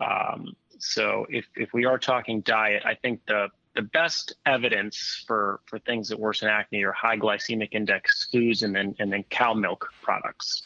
Um, 0.00 0.54
so 0.78 1.26
if 1.30 1.46
if 1.56 1.72
we 1.72 1.84
are 1.84 1.98
talking 1.98 2.42
diet, 2.42 2.82
I 2.84 2.94
think 2.94 3.20
the 3.26 3.48
the 3.74 3.82
best 3.82 4.34
evidence 4.46 5.24
for 5.26 5.60
for 5.66 5.78
things 5.78 6.08
that 6.08 6.18
worsen 6.18 6.48
acne 6.48 6.82
are 6.82 6.92
high 6.92 7.16
glycemic 7.16 7.70
index 7.72 8.28
foods 8.30 8.62
and 8.62 8.74
then 8.74 8.94
and 8.98 9.12
then 9.12 9.24
cow 9.30 9.54
milk 9.54 9.90
products. 10.02 10.62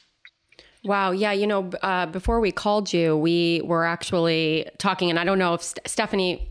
Wow. 0.84 1.10
Yeah. 1.10 1.32
You 1.32 1.46
know, 1.48 1.70
uh, 1.82 2.06
before 2.06 2.38
we 2.38 2.52
called 2.52 2.92
you, 2.92 3.16
we 3.16 3.60
were 3.64 3.84
actually 3.84 4.68
talking, 4.78 5.10
and 5.10 5.18
I 5.18 5.24
don't 5.24 5.38
know 5.38 5.54
if 5.54 5.62
St- 5.62 5.88
Stephanie 5.88 6.48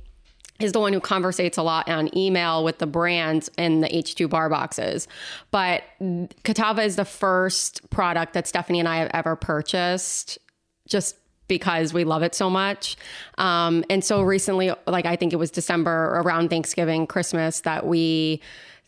is 0.59 0.71
the 0.71 0.79
one 0.79 0.93
who 0.93 0.99
conversates 0.99 1.57
a 1.57 1.63
lot 1.63 1.87
on 1.89 2.15
email 2.17 2.63
with 2.63 2.79
the 2.79 2.87
brands 2.87 3.49
in 3.57 3.81
the 3.81 3.87
H2 3.87 4.29
bar 4.29 4.49
boxes. 4.49 5.07
But 5.51 5.83
Kitava 6.01 6.85
is 6.85 6.95
the 6.95 7.05
first 7.05 7.89
product 7.89 8.33
that 8.33 8.47
Stephanie 8.47 8.79
and 8.79 8.87
I 8.87 8.97
have 8.97 9.11
ever 9.13 9.35
purchased 9.35 10.37
just 10.87 11.15
because 11.47 11.93
we 11.93 12.03
love 12.03 12.23
it 12.23 12.35
so 12.35 12.49
much. 12.49 12.97
Um, 13.37 13.83
and 13.89 14.03
so 14.03 14.21
recently, 14.21 14.71
like 14.87 15.05
I 15.05 15.15
think 15.15 15.33
it 15.33 15.37
was 15.37 15.51
December 15.51 16.21
around 16.21 16.49
Thanksgiving, 16.49 17.07
Christmas, 17.07 17.61
that 17.61 17.85
we 17.85 18.41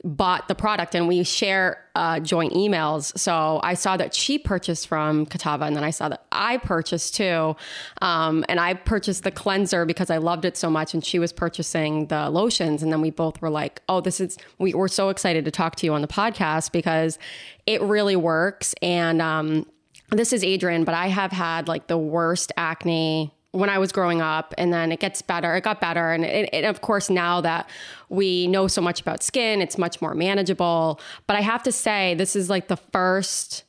bought 0.03 0.47
the 0.47 0.55
product 0.55 0.93
and 0.93 1.07
we 1.07 1.23
share 1.23 1.83
uh, 1.95 2.19
joint 2.19 2.53
emails. 2.53 3.17
So 3.17 3.59
I 3.63 3.73
saw 3.73 3.97
that 3.97 4.13
she 4.13 4.37
purchased 4.37 4.87
from 4.87 5.25
Kitava 5.25 5.65
and 5.65 5.75
then 5.75 5.83
I 5.83 5.89
saw 5.89 6.09
that 6.09 6.23
I 6.31 6.57
purchased 6.57 7.15
too. 7.15 7.55
Um, 8.01 8.45
and 8.47 8.59
I 8.59 8.75
purchased 8.75 9.23
the 9.23 9.31
cleanser 9.31 9.85
because 9.85 10.09
I 10.09 10.17
loved 10.17 10.45
it 10.45 10.55
so 10.55 10.69
much 10.69 10.93
and 10.93 11.03
she 11.03 11.17
was 11.17 11.33
purchasing 11.33 12.07
the 12.07 12.29
lotions. 12.29 12.83
And 12.83 12.91
then 12.91 13.01
we 13.01 13.09
both 13.09 13.41
were 13.41 13.49
like, 13.49 13.81
oh, 13.89 13.99
this 14.01 14.19
is, 14.19 14.37
we 14.59 14.73
were 14.73 14.87
so 14.87 15.09
excited 15.09 15.45
to 15.45 15.51
talk 15.51 15.75
to 15.77 15.85
you 15.85 15.93
on 15.93 16.01
the 16.01 16.07
podcast 16.07 16.71
because 16.71 17.17
it 17.65 17.81
really 17.81 18.15
works. 18.15 18.75
And, 18.81 19.21
um, 19.21 19.65
this 20.09 20.33
is 20.33 20.43
Adrian, 20.43 20.83
but 20.83 20.95
I 20.95 21.07
have 21.07 21.31
had 21.31 21.67
like 21.67 21.87
the 21.87 21.97
worst 21.97 22.51
acne 22.57 23.33
when 23.51 23.69
I 23.69 23.77
was 23.79 23.91
growing 23.91 24.21
up, 24.21 24.53
and 24.57 24.71
then 24.71 24.91
it 24.91 24.99
gets 24.99 25.21
better. 25.21 25.55
It 25.55 25.63
got 25.63 25.81
better, 25.81 26.11
and, 26.11 26.23
it, 26.23 26.49
it, 26.53 26.63
of 26.65 26.81
course, 26.81 27.09
now 27.09 27.41
that 27.41 27.69
we 28.09 28.47
know 28.47 28.67
so 28.67 28.81
much 28.81 29.01
about 29.01 29.23
skin, 29.23 29.61
it's 29.61 29.77
much 29.77 30.01
more 30.01 30.13
manageable. 30.13 30.99
But 31.25 31.37
I 31.37 31.41
have 31.41 31.63
to 31.63 31.71
say, 31.71 32.13
this 32.13 32.35
is 32.35 32.49
like 32.49 32.67
the 32.67 32.77
first 32.77 33.63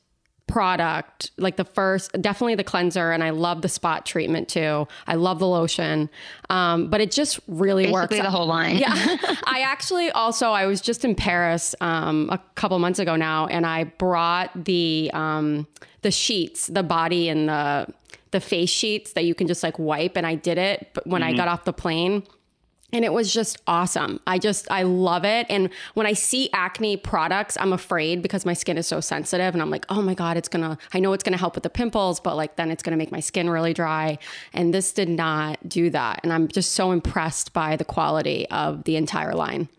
product, 0.49 1.31
like 1.37 1.55
the 1.55 1.63
first, 1.63 2.11
definitely 2.21 2.55
the 2.55 2.63
cleanser, 2.63 3.11
and 3.11 3.23
I 3.23 3.29
love 3.29 3.61
the 3.61 3.69
spot 3.69 4.05
treatment 4.05 4.49
too. 4.49 4.87
I 5.07 5.15
love 5.15 5.39
the 5.39 5.47
lotion, 5.47 6.09
um, 6.49 6.89
but 6.89 6.99
it 6.99 7.11
just 7.11 7.39
really 7.47 7.85
Basically 7.85 8.17
works. 8.17 8.27
the 8.27 8.31
whole 8.31 8.47
line. 8.47 8.77
yeah, 8.77 8.91
I 9.45 9.61
actually 9.63 10.09
also 10.11 10.49
I 10.49 10.65
was 10.65 10.81
just 10.81 11.05
in 11.05 11.15
Paris 11.15 11.75
um, 11.79 12.29
a 12.31 12.39
couple 12.55 12.77
months 12.79 12.99
ago 12.99 13.15
now, 13.15 13.45
and 13.45 13.65
I 13.65 13.85
brought 13.85 14.65
the 14.65 15.11
um, 15.13 15.67
the 16.01 16.11
sheets, 16.11 16.67
the 16.67 16.83
body 16.83 17.29
and 17.29 17.47
the 17.47 17.87
the 18.31 18.39
face 18.39 18.69
sheets 18.69 19.13
that 19.13 19.25
you 19.25 19.35
can 19.35 19.47
just 19.47 19.63
like 19.63 19.79
wipe, 19.79 20.17
and 20.17 20.25
I 20.25 20.35
did 20.35 20.57
it. 20.57 20.89
But 20.93 21.07
when 21.07 21.21
mm-hmm. 21.21 21.35
I 21.35 21.37
got 21.37 21.47
off 21.47 21.63
the 21.63 21.73
plane, 21.73 22.23
and 22.91 23.05
it 23.05 23.13
was 23.13 23.33
just 23.33 23.57
awesome. 23.67 24.19
I 24.25 24.39
just 24.39 24.69
I 24.71 24.83
love 24.83 25.25
it. 25.25 25.45
And 25.49 25.69
when 25.93 26.07
I 26.07 26.13
see 26.13 26.49
acne 26.53 26.97
products, 26.97 27.57
I'm 27.59 27.73
afraid 27.73 28.21
because 28.21 28.45
my 28.45 28.53
skin 28.53 28.77
is 28.77 28.87
so 28.87 28.99
sensitive 28.99 29.53
and 29.53 29.61
I'm 29.61 29.69
like, 29.69 29.85
"Oh 29.89 30.01
my 30.01 30.13
god, 30.13 30.37
it's 30.37 30.49
going 30.49 30.63
to 30.63 30.77
I 30.93 30.99
know 30.99 31.13
it's 31.13 31.23
going 31.23 31.33
to 31.33 31.39
help 31.39 31.55
with 31.55 31.63
the 31.63 31.69
pimples, 31.69 32.19
but 32.19 32.35
like 32.35 32.55
then 32.55 32.71
it's 32.71 32.83
going 32.83 32.91
to 32.91 32.97
make 32.97 33.11
my 33.11 33.19
skin 33.19 33.49
really 33.49 33.73
dry." 33.73 34.17
And 34.53 34.73
this 34.73 34.91
did 34.91 35.09
not 35.09 35.67
do 35.67 35.89
that. 35.91 36.21
And 36.23 36.33
I'm 36.33 36.47
just 36.47 36.73
so 36.73 36.91
impressed 36.91 37.53
by 37.53 37.75
the 37.75 37.85
quality 37.85 38.47
of 38.49 38.83
the 38.85 38.95
entire 38.95 39.33
line. 39.33 39.69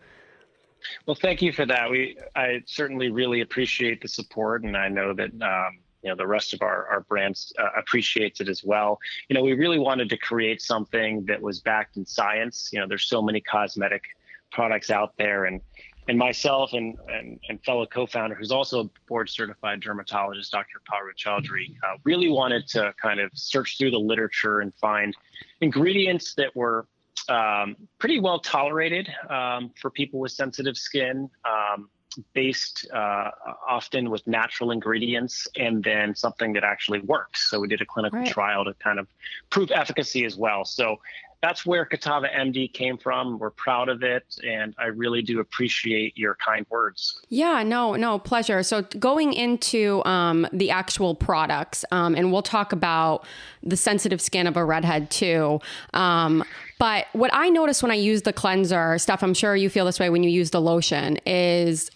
Well, 1.05 1.15
thank 1.15 1.41
you 1.41 1.51
for 1.51 1.65
that. 1.65 1.89
We 1.89 2.17
I 2.35 2.63
certainly 2.65 3.09
really 3.09 3.41
appreciate 3.41 4.01
the 4.01 4.07
support 4.07 4.63
and 4.63 4.75
I 4.77 4.87
know 4.89 5.13
that 5.13 5.31
um, 5.41 5.79
you 6.03 6.09
know 6.09 6.15
the 6.15 6.27
rest 6.27 6.53
of 6.53 6.61
our 6.61 6.87
our 6.87 7.01
brands 7.01 7.53
uh, 7.59 7.69
appreciates 7.77 8.41
it 8.41 8.49
as 8.49 8.63
well. 8.63 8.99
You 9.29 9.35
know, 9.35 9.43
we 9.43 9.53
really 9.53 9.79
wanted 9.79 10.09
to 10.09 10.17
create 10.17 10.61
something 10.61 11.25
that 11.25 11.41
was 11.41 11.59
backed 11.59 11.97
in 11.97 12.05
science. 12.05 12.69
You 12.71 12.79
know, 12.79 12.87
there's 12.87 13.07
so 13.07 13.21
many 13.21 13.41
cosmetic 13.41 14.03
products 14.51 14.89
out 14.89 15.13
there, 15.17 15.45
and 15.45 15.61
and 16.07 16.17
myself 16.17 16.73
and, 16.73 16.97
and, 17.07 17.39
and 17.47 17.63
fellow 17.63 17.85
co-founder, 17.85 18.35
who's 18.35 18.51
also 18.51 18.85
a 18.85 18.89
board 19.07 19.29
certified 19.29 19.79
dermatologist, 19.79 20.51
Dr. 20.51 20.81
Parul 20.91 21.15
Chaudhary, 21.15 21.75
uh, 21.83 21.97
really 22.03 22.27
wanted 22.27 22.67
to 22.69 22.93
kind 23.01 23.19
of 23.19 23.29
search 23.33 23.77
through 23.77 23.91
the 23.91 23.99
literature 23.99 24.61
and 24.61 24.73
find 24.75 25.15
ingredients 25.61 26.33
that 26.35 26.55
were 26.55 26.87
um, 27.29 27.75
pretty 27.99 28.19
well 28.19 28.39
tolerated 28.39 29.09
um, 29.29 29.71
for 29.79 29.91
people 29.91 30.19
with 30.19 30.31
sensitive 30.31 30.75
skin, 30.75 31.29
um, 31.45 31.89
based 32.33 32.87
uh, 32.93 33.31
often 33.67 34.09
with 34.09 34.25
natural 34.27 34.71
ingredients, 34.71 35.47
and 35.55 35.83
then 35.83 36.15
something 36.15 36.53
that 36.53 36.63
actually 36.63 36.99
works. 36.99 37.49
So 37.49 37.59
we 37.59 37.67
did 37.67 37.81
a 37.81 37.85
clinical 37.85 38.19
right. 38.19 38.27
trial 38.27 38.65
to 38.65 38.73
kind 38.75 38.99
of 38.99 39.07
prove 39.49 39.71
efficacy 39.71 40.25
as 40.25 40.35
well. 40.35 40.65
So 40.65 40.99
that's 41.41 41.65
where 41.65 41.85
Kitava 41.85 42.33
MD 42.33 42.71
came 42.71 42.97
from. 42.97 43.39
We're 43.39 43.49
proud 43.49 43.89
of 43.89 44.03
it, 44.03 44.23
and 44.43 44.75
I 44.77 44.85
really 44.85 45.23
do 45.23 45.39
appreciate 45.39 46.15
your 46.15 46.35
kind 46.35 46.67
words. 46.69 47.19
Yeah, 47.29 47.63
no, 47.63 47.95
no, 47.95 48.19
pleasure. 48.19 48.61
So 48.61 48.83
going 48.83 49.33
into 49.33 50.03
um, 50.05 50.47
the 50.53 50.69
actual 50.69 51.15
products, 51.15 51.83
um, 51.91 52.13
and 52.13 52.31
we'll 52.31 52.43
talk 52.43 52.73
about 52.73 53.25
the 53.63 53.75
sensitive 53.75 54.21
skin 54.21 54.45
of 54.45 54.55
a 54.55 54.63
redhead 54.63 55.09
too. 55.09 55.59
Um, 55.95 56.43
but 56.77 57.07
what 57.13 57.31
I 57.33 57.49
noticed 57.49 57.81
when 57.81 57.91
I 57.91 57.95
use 57.95 58.21
the 58.21 58.33
cleanser 58.33 58.99
Steph, 58.99 59.23
I'm 59.23 59.33
sure 59.33 59.55
you 59.55 59.69
feel 59.69 59.85
this 59.85 59.99
way 59.99 60.11
when 60.11 60.21
you 60.23 60.29
use 60.29 60.51
the 60.51 60.61
lotion, 60.61 61.17
is 61.25 61.89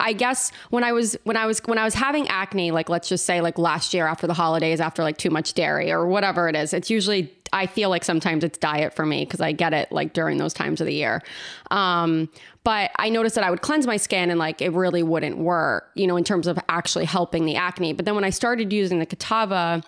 I 0.00 0.12
guess 0.12 0.50
when 0.70 0.82
I 0.82 0.90
was 0.90 1.16
when 1.22 1.36
I 1.36 1.46
was 1.46 1.60
when 1.66 1.78
I 1.78 1.84
was 1.84 1.94
having 1.94 2.26
acne, 2.28 2.72
like 2.72 2.88
let's 2.88 3.08
just 3.08 3.24
say 3.24 3.40
like 3.40 3.58
last 3.58 3.94
year 3.94 4.06
after 4.06 4.26
the 4.26 4.34
holidays, 4.34 4.80
after 4.80 5.02
like 5.04 5.18
too 5.18 5.30
much 5.30 5.54
dairy 5.54 5.92
or 5.92 6.06
whatever 6.06 6.48
it 6.48 6.56
is, 6.56 6.74
it's 6.74 6.90
usually 6.90 7.32
I 7.52 7.66
feel 7.66 7.88
like 7.88 8.04
sometimes 8.04 8.42
it's 8.42 8.58
diet 8.58 8.92
for 8.92 9.06
me 9.06 9.24
because 9.24 9.40
I 9.40 9.52
get 9.52 9.72
it 9.72 9.92
like 9.92 10.12
during 10.12 10.38
those 10.38 10.52
times 10.52 10.80
of 10.80 10.86
the 10.86 10.94
year. 10.94 11.22
Um, 11.70 12.28
but 12.64 12.90
I 12.96 13.08
noticed 13.08 13.36
that 13.36 13.44
I 13.44 13.50
would 13.50 13.62
cleanse 13.62 13.86
my 13.86 13.96
skin 13.96 14.30
and 14.30 14.38
like 14.38 14.60
it 14.60 14.72
really 14.72 15.02
wouldn't 15.02 15.38
work, 15.38 15.90
you 15.94 16.06
know, 16.06 16.16
in 16.16 16.24
terms 16.24 16.46
of 16.46 16.58
actually 16.68 17.04
helping 17.04 17.46
the 17.46 17.56
acne. 17.56 17.92
But 17.92 18.04
then 18.04 18.14
when 18.16 18.24
I 18.24 18.30
started 18.30 18.72
using 18.72 18.98
the 18.98 19.06
Kitava 19.06 19.84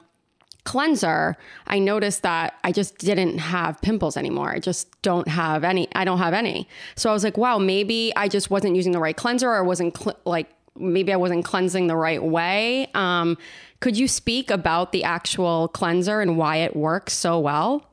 cleanser, 0.64 1.36
I 1.66 1.78
noticed 1.78 2.22
that 2.22 2.54
I 2.64 2.72
just 2.72 2.98
didn't 2.98 3.38
have 3.38 3.80
pimples 3.80 4.16
anymore. 4.16 4.50
I 4.50 4.58
just 4.58 5.00
don't 5.02 5.28
have 5.28 5.64
any. 5.64 5.88
I 5.94 6.04
don't 6.04 6.18
have 6.18 6.34
any. 6.34 6.68
So 6.96 7.10
I 7.10 7.12
was 7.12 7.24
like, 7.24 7.36
wow, 7.36 7.58
maybe 7.58 8.12
I 8.16 8.28
just 8.28 8.50
wasn't 8.50 8.76
using 8.76 8.92
the 8.92 8.98
right 8.98 9.16
cleanser 9.16 9.50
or 9.50 9.64
wasn't 9.64 9.96
cl- 9.96 10.18
like 10.24 10.48
maybe 10.76 11.12
I 11.12 11.16
wasn't 11.16 11.44
cleansing 11.44 11.86
the 11.86 11.96
right 11.96 12.22
way. 12.22 12.88
Um, 12.94 13.38
could 13.80 13.96
you 13.96 14.08
speak 14.08 14.50
about 14.50 14.92
the 14.92 15.04
actual 15.04 15.68
cleanser 15.68 16.20
and 16.20 16.36
why 16.36 16.56
it 16.56 16.76
works 16.76 17.12
so 17.12 17.38
well? 17.40 17.86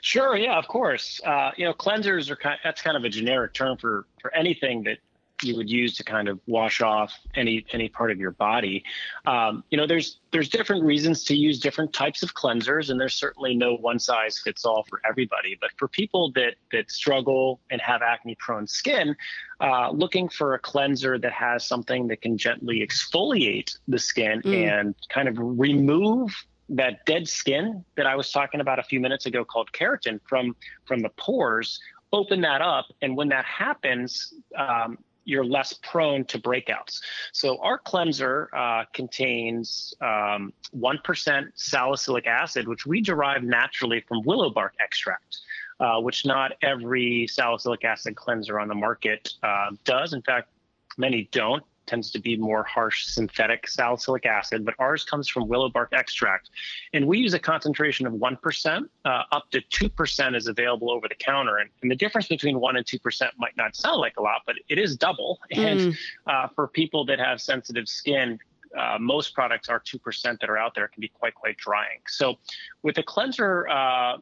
Sure. 0.00 0.36
Yeah, 0.36 0.58
of 0.58 0.68
course. 0.68 1.20
Uh, 1.24 1.50
you 1.56 1.64
know, 1.64 1.72
cleansers 1.72 2.30
are 2.30 2.36
kind. 2.36 2.58
That's 2.62 2.82
kind 2.82 2.96
of 2.96 3.04
a 3.04 3.08
generic 3.08 3.52
term 3.52 3.76
for 3.76 4.06
for 4.20 4.32
anything 4.34 4.84
that 4.84 4.98
you 5.42 5.56
would 5.56 5.70
use 5.70 5.96
to 5.96 6.04
kind 6.04 6.28
of 6.28 6.40
wash 6.46 6.80
off 6.80 7.12
any 7.34 7.64
any 7.72 7.88
part 7.88 8.10
of 8.10 8.18
your 8.18 8.32
body. 8.32 8.84
Um, 9.26 9.64
you 9.70 9.78
know, 9.78 9.86
there's 9.86 10.18
there's 10.30 10.48
different 10.48 10.84
reasons 10.84 11.24
to 11.24 11.36
use 11.36 11.58
different 11.58 11.92
types 11.92 12.22
of 12.22 12.34
cleansers, 12.34 12.90
and 12.90 13.00
there's 13.00 13.14
certainly 13.14 13.54
no 13.54 13.74
one 13.74 13.98
size 13.98 14.38
fits 14.38 14.64
all 14.64 14.84
for 14.88 15.00
everybody. 15.08 15.56
But 15.60 15.70
for 15.76 15.88
people 15.88 16.32
that 16.32 16.54
that 16.72 16.90
struggle 16.90 17.60
and 17.70 17.80
have 17.80 18.02
acne 18.02 18.36
prone 18.38 18.66
skin, 18.66 19.16
uh, 19.60 19.90
looking 19.90 20.28
for 20.28 20.54
a 20.54 20.58
cleanser 20.58 21.18
that 21.18 21.32
has 21.32 21.66
something 21.66 22.08
that 22.08 22.22
can 22.22 22.36
gently 22.38 22.86
exfoliate 22.86 23.76
the 23.88 23.98
skin 23.98 24.42
mm. 24.42 24.80
and 24.80 24.94
kind 25.08 25.28
of 25.28 25.36
remove 25.38 26.32
that 26.68 27.04
dead 27.06 27.28
skin 27.28 27.84
that 27.96 28.06
I 28.06 28.16
was 28.16 28.30
talking 28.30 28.60
about 28.60 28.78
a 28.78 28.82
few 28.82 29.00
minutes 29.00 29.26
ago 29.26 29.44
called 29.44 29.70
keratin 29.72 30.20
from 30.26 30.56
from 30.84 31.00
the 31.00 31.10
pores 31.10 31.80
open 32.12 32.40
that 32.42 32.60
up 32.60 32.86
and 33.00 33.16
when 33.16 33.28
that 33.28 33.44
happens 33.44 34.34
um, 34.56 34.98
you're 35.24 35.44
less 35.44 35.72
prone 35.72 36.24
to 36.26 36.38
breakouts. 36.38 37.00
So 37.32 37.58
our 37.58 37.78
cleanser 37.78 38.50
uh, 38.54 38.84
contains 38.92 39.94
um, 40.00 40.52
1% 40.76 41.46
salicylic 41.54 42.26
acid, 42.26 42.68
which 42.68 42.86
we 42.86 43.00
derive 43.00 43.42
naturally 43.42 44.00
from 44.00 44.22
willow 44.24 44.50
bark 44.50 44.74
extract. 44.80 45.38
Uh, 45.80 45.98
which 45.98 46.24
not 46.24 46.52
every 46.62 47.26
salicylic 47.26 47.84
acid 47.84 48.14
cleanser 48.14 48.60
on 48.60 48.68
the 48.68 48.74
market 48.74 49.30
uh, 49.42 49.70
does. 49.84 50.12
In 50.12 50.22
fact, 50.22 50.48
many 50.96 51.28
don't 51.32 51.64
tends 51.92 52.10
to 52.10 52.18
be 52.18 52.38
more 52.38 52.62
harsh 52.62 53.04
synthetic 53.04 53.68
salicylic 53.68 54.24
acid, 54.24 54.64
but 54.64 54.74
ours 54.78 55.04
comes 55.04 55.28
from 55.28 55.46
willow 55.46 55.68
bark 55.68 55.90
extract. 55.92 56.48
And 56.94 57.06
we 57.06 57.18
use 57.18 57.34
a 57.34 57.38
concentration 57.38 58.06
of 58.06 58.14
1%, 58.14 58.88
uh, 59.04 59.22
up 59.30 59.50
to 59.50 59.60
2% 59.60 60.34
is 60.34 60.46
available 60.46 60.90
over 60.90 61.06
the 61.06 61.14
counter. 61.14 61.58
And, 61.58 61.68
and, 61.82 61.90
the 61.90 61.96
difference 61.96 62.28
between 62.28 62.56
1% 62.56 62.78
and 62.78 62.86
2% 62.86 63.30
might 63.36 63.54
not 63.58 63.76
sound 63.76 64.00
like 64.00 64.16
a 64.16 64.22
lot, 64.22 64.40
but 64.46 64.56
it 64.70 64.78
is 64.78 64.96
double. 64.96 65.38
Mm. 65.52 65.70
And 65.70 65.98
uh, 66.26 66.48
for 66.56 66.66
people 66.66 67.04
that 67.04 67.18
have 67.18 67.38
sensitive 67.38 67.86
skin, 67.86 68.38
uh, 68.76 68.96
most 68.98 69.34
products 69.34 69.68
are 69.68 69.80
2% 69.80 70.40
that 70.40 70.48
are 70.48 70.56
out 70.56 70.74
there 70.74 70.88
can 70.88 71.02
be 71.02 71.08
quite, 71.08 71.34
quite 71.34 71.58
drying. 71.58 72.00
So 72.08 72.36
with 72.82 72.96
a 72.96 73.02
cleanser 73.02 73.68
uh, 73.68 74.16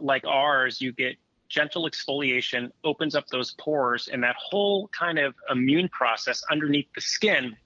like 0.00 0.24
ours, 0.24 0.80
you 0.80 0.92
get 0.92 1.16
gentle 1.48 1.88
exfoliation 1.88 2.70
opens 2.84 3.14
up 3.14 3.26
those 3.28 3.52
pores 3.52 4.08
and 4.08 4.22
that 4.22 4.36
whole 4.38 4.88
kind 4.88 5.18
of 5.18 5.34
immune 5.50 5.88
process 5.88 6.42
underneath 6.50 6.88
the 6.94 7.00
skin 7.00 7.56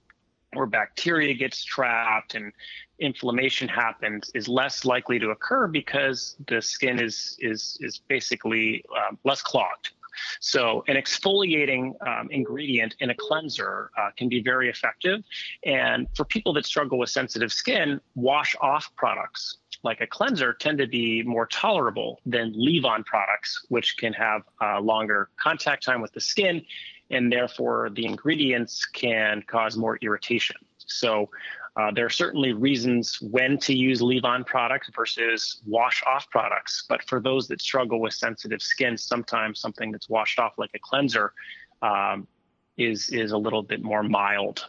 where 0.53 0.65
bacteria 0.65 1.33
gets 1.33 1.63
trapped 1.63 2.35
and 2.35 2.51
inflammation 2.99 3.67
happens 3.67 4.29
is 4.35 4.47
less 4.47 4.83
likely 4.83 5.17
to 5.17 5.29
occur 5.29 5.67
because 5.67 6.35
the 6.47 6.61
skin 6.61 6.99
is 6.99 7.37
is 7.39 7.77
is 7.81 8.01
basically 8.07 8.83
um, 8.97 9.17
less 9.23 9.41
clogged 9.41 9.91
so, 10.39 10.83
an 10.87 10.95
exfoliating 10.95 11.93
um, 12.05 12.29
ingredient 12.31 12.95
in 12.99 13.09
a 13.09 13.15
cleanser 13.15 13.91
uh, 13.97 14.09
can 14.17 14.29
be 14.29 14.41
very 14.41 14.69
effective. 14.69 15.23
And 15.65 16.07
for 16.15 16.25
people 16.25 16.53
that 16.53 16.65
struggle 16.65 16.97
with 16.97 17.09
sensitive 17.09 17.51
skin, 17.51 18.01
wash 18.15 18.55
off 18.61 18.91
products 18.95 19.57
like 19.83 20.01
a 20.01 20.07
cleanser 20.07 20.53
tend 20.53 20.77
to 20.77 20.87
be 20.87 21.23
more 21.23 21.47
tolerable 21.47 22.19
than 22.25 22.53
leave 22.55 22.85
on 22.85 23.03
products, 23.03 23.65
which 23.69 23.97
can 23.97 24.13
have 24.13 24.43
uh, 24.61 24.79
longer 24.79 25.29
contact 25.41 25.83
time 25.83 26.01
with 26.01 26.11
the 26.13 26.21
skin, 26.21 26.63
and 27.09 27.31
therefore 27.31 27.89
the 27.89 28.05
ingredients 28.05 28.85
can 28.85 29.43
cause 29.47 29.75
more 29.77 29.97
irritation. 30.01 30.57
So, 30.77 31.29
uh, 31.77 31.89
there 31.89 32.05
are 32.05 32.09
certainly 32.09 32.51
reasons 32.51 33.21
when 33.21 33.57
to 33.57 33.73
use 33.73 34.01
leave 34.01 34.25
on 34.25 34.43
products 34.43 34.89
versus 34.93 35.61
wash 35.65 36.03
off 36.05 36.29
products. 36.29 36.83
But 36.89 37.01
for 37.07 37.21
those 37.21 37.47
that 37.47 37.61
struggle 37.61 38.01
with 38.01 38.13
sensitive 38.13 38.61
skin, 38.61 38.97
sometimes 38.97 39.61
something 39.61 39.89
that's 39.89 40.09
washed 40.09 40.37
off 40.37 40.53
like 40.57 40.71
a 40.75 40.79
cleanser 40.79 41.31
um, 41.81 42.27
is, 42.77 43.09
is 43.11 43.31
a 43.31 43.37
little 43.37 43.63
bit 43.63 43.81
more 43.81 44.03
mild. 44.03 44.65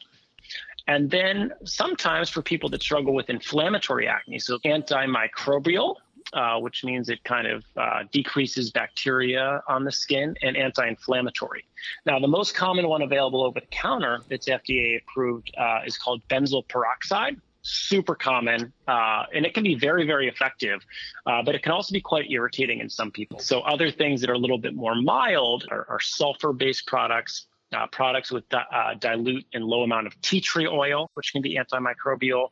And 0.86 1.10
then 1.10 1.52
sometimes 1.64 2.28
for 2.28 2.42
people 2.42 2.68
that 2.70 2.82
struggle 2.82 3.14
with 3.14 3.30
inflammatory 3.30 4.08
acne, 4.08 4.38
so 4.38 4.58
antimicrobial, 4.58 5.96
uh, 6.32 6.58
which 6.58 6.84
means 6.84 7.08
it 7.08 7.22
kind 7.24 7.46
of 7.46 7.64
uh, 7.76 8.04
decreases 8.10 8.70
bacteria 8.70 9.62
on 9.68 9.84
the 9.84 9.92
skin, 9.92 10.34
and 10.42 10.56
anti 10.56 10.86
inflammatory. 10.86 11.64
Now, 12.06 12.18
the 12.18 12.28
most 12.28 12.54
common 12.54 12.88
one 12.88 13.02
available 13.02 13.42
over 13.44 13.60
the 13.60 13.66
counter 13.66 14.20
that's 14.28 14.48
FDA 14.48 15.00
approved 15.02 15.52
uh, 15.58 15.80
is 15.84 15.98
called 15.98 16.22
benzoyl 16.28 16.66
peroxide. 16.68 17.40
Super 17.64 18.16
common, 18.16 18.72
uh, 18.88 19.24
and 19.32 19.46
it 19.46 19.54
can 19.54 19.62
be 19.62 19.76
very, 19.76 20.04
very 20.04 20.26
effective, 20.26 20.80
uh, 21.26 21.42
but 21.44 21.54
it 21.54 21.62
can 21.62 21.70
also 21.70 21.92
be 21.92 22.00
quite 22.00 22.28
irritating 22.28 22.80
in 22.80 22.90
some 22.90 23.12
people. 23.12 23.38
So, 23.38 23.60
other 23.60 23.88
things 23.88 24.20
that 24.20 24.30
are 24.30 24.34
a 24.34 24.38
little 24.38 24.58
bit 24.58 24.74
more 24.74 24.96
mild 24.96 25.66
are, 25.70 25.86
are 25.88 26.00
sulfur 26.00 26.52
based 26.52 26.88
products, 26.88 27.46
uh, 27.72 27.86
products 27.88 28.30
with 28.30 28.48
di- 28.48 28.66
uh, 28.72 28.94
dilute 28.94 29.46
and 29.52 29.64
low 29.64 29.82
amount 29.82 30.06
of 30.06 30.20
tea 30.20 30.40
tree 30.40 30.66
oil, 30.66 31.10
which 31.14 31.32
can 31.32 31.42
be 31.42 31.56
antimicrobial, 31.56 32.50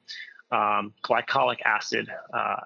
um, 0.51 0.93
glycolic 1.03 1.61
acid, 1.65 2.09
uh, 2.33 2.57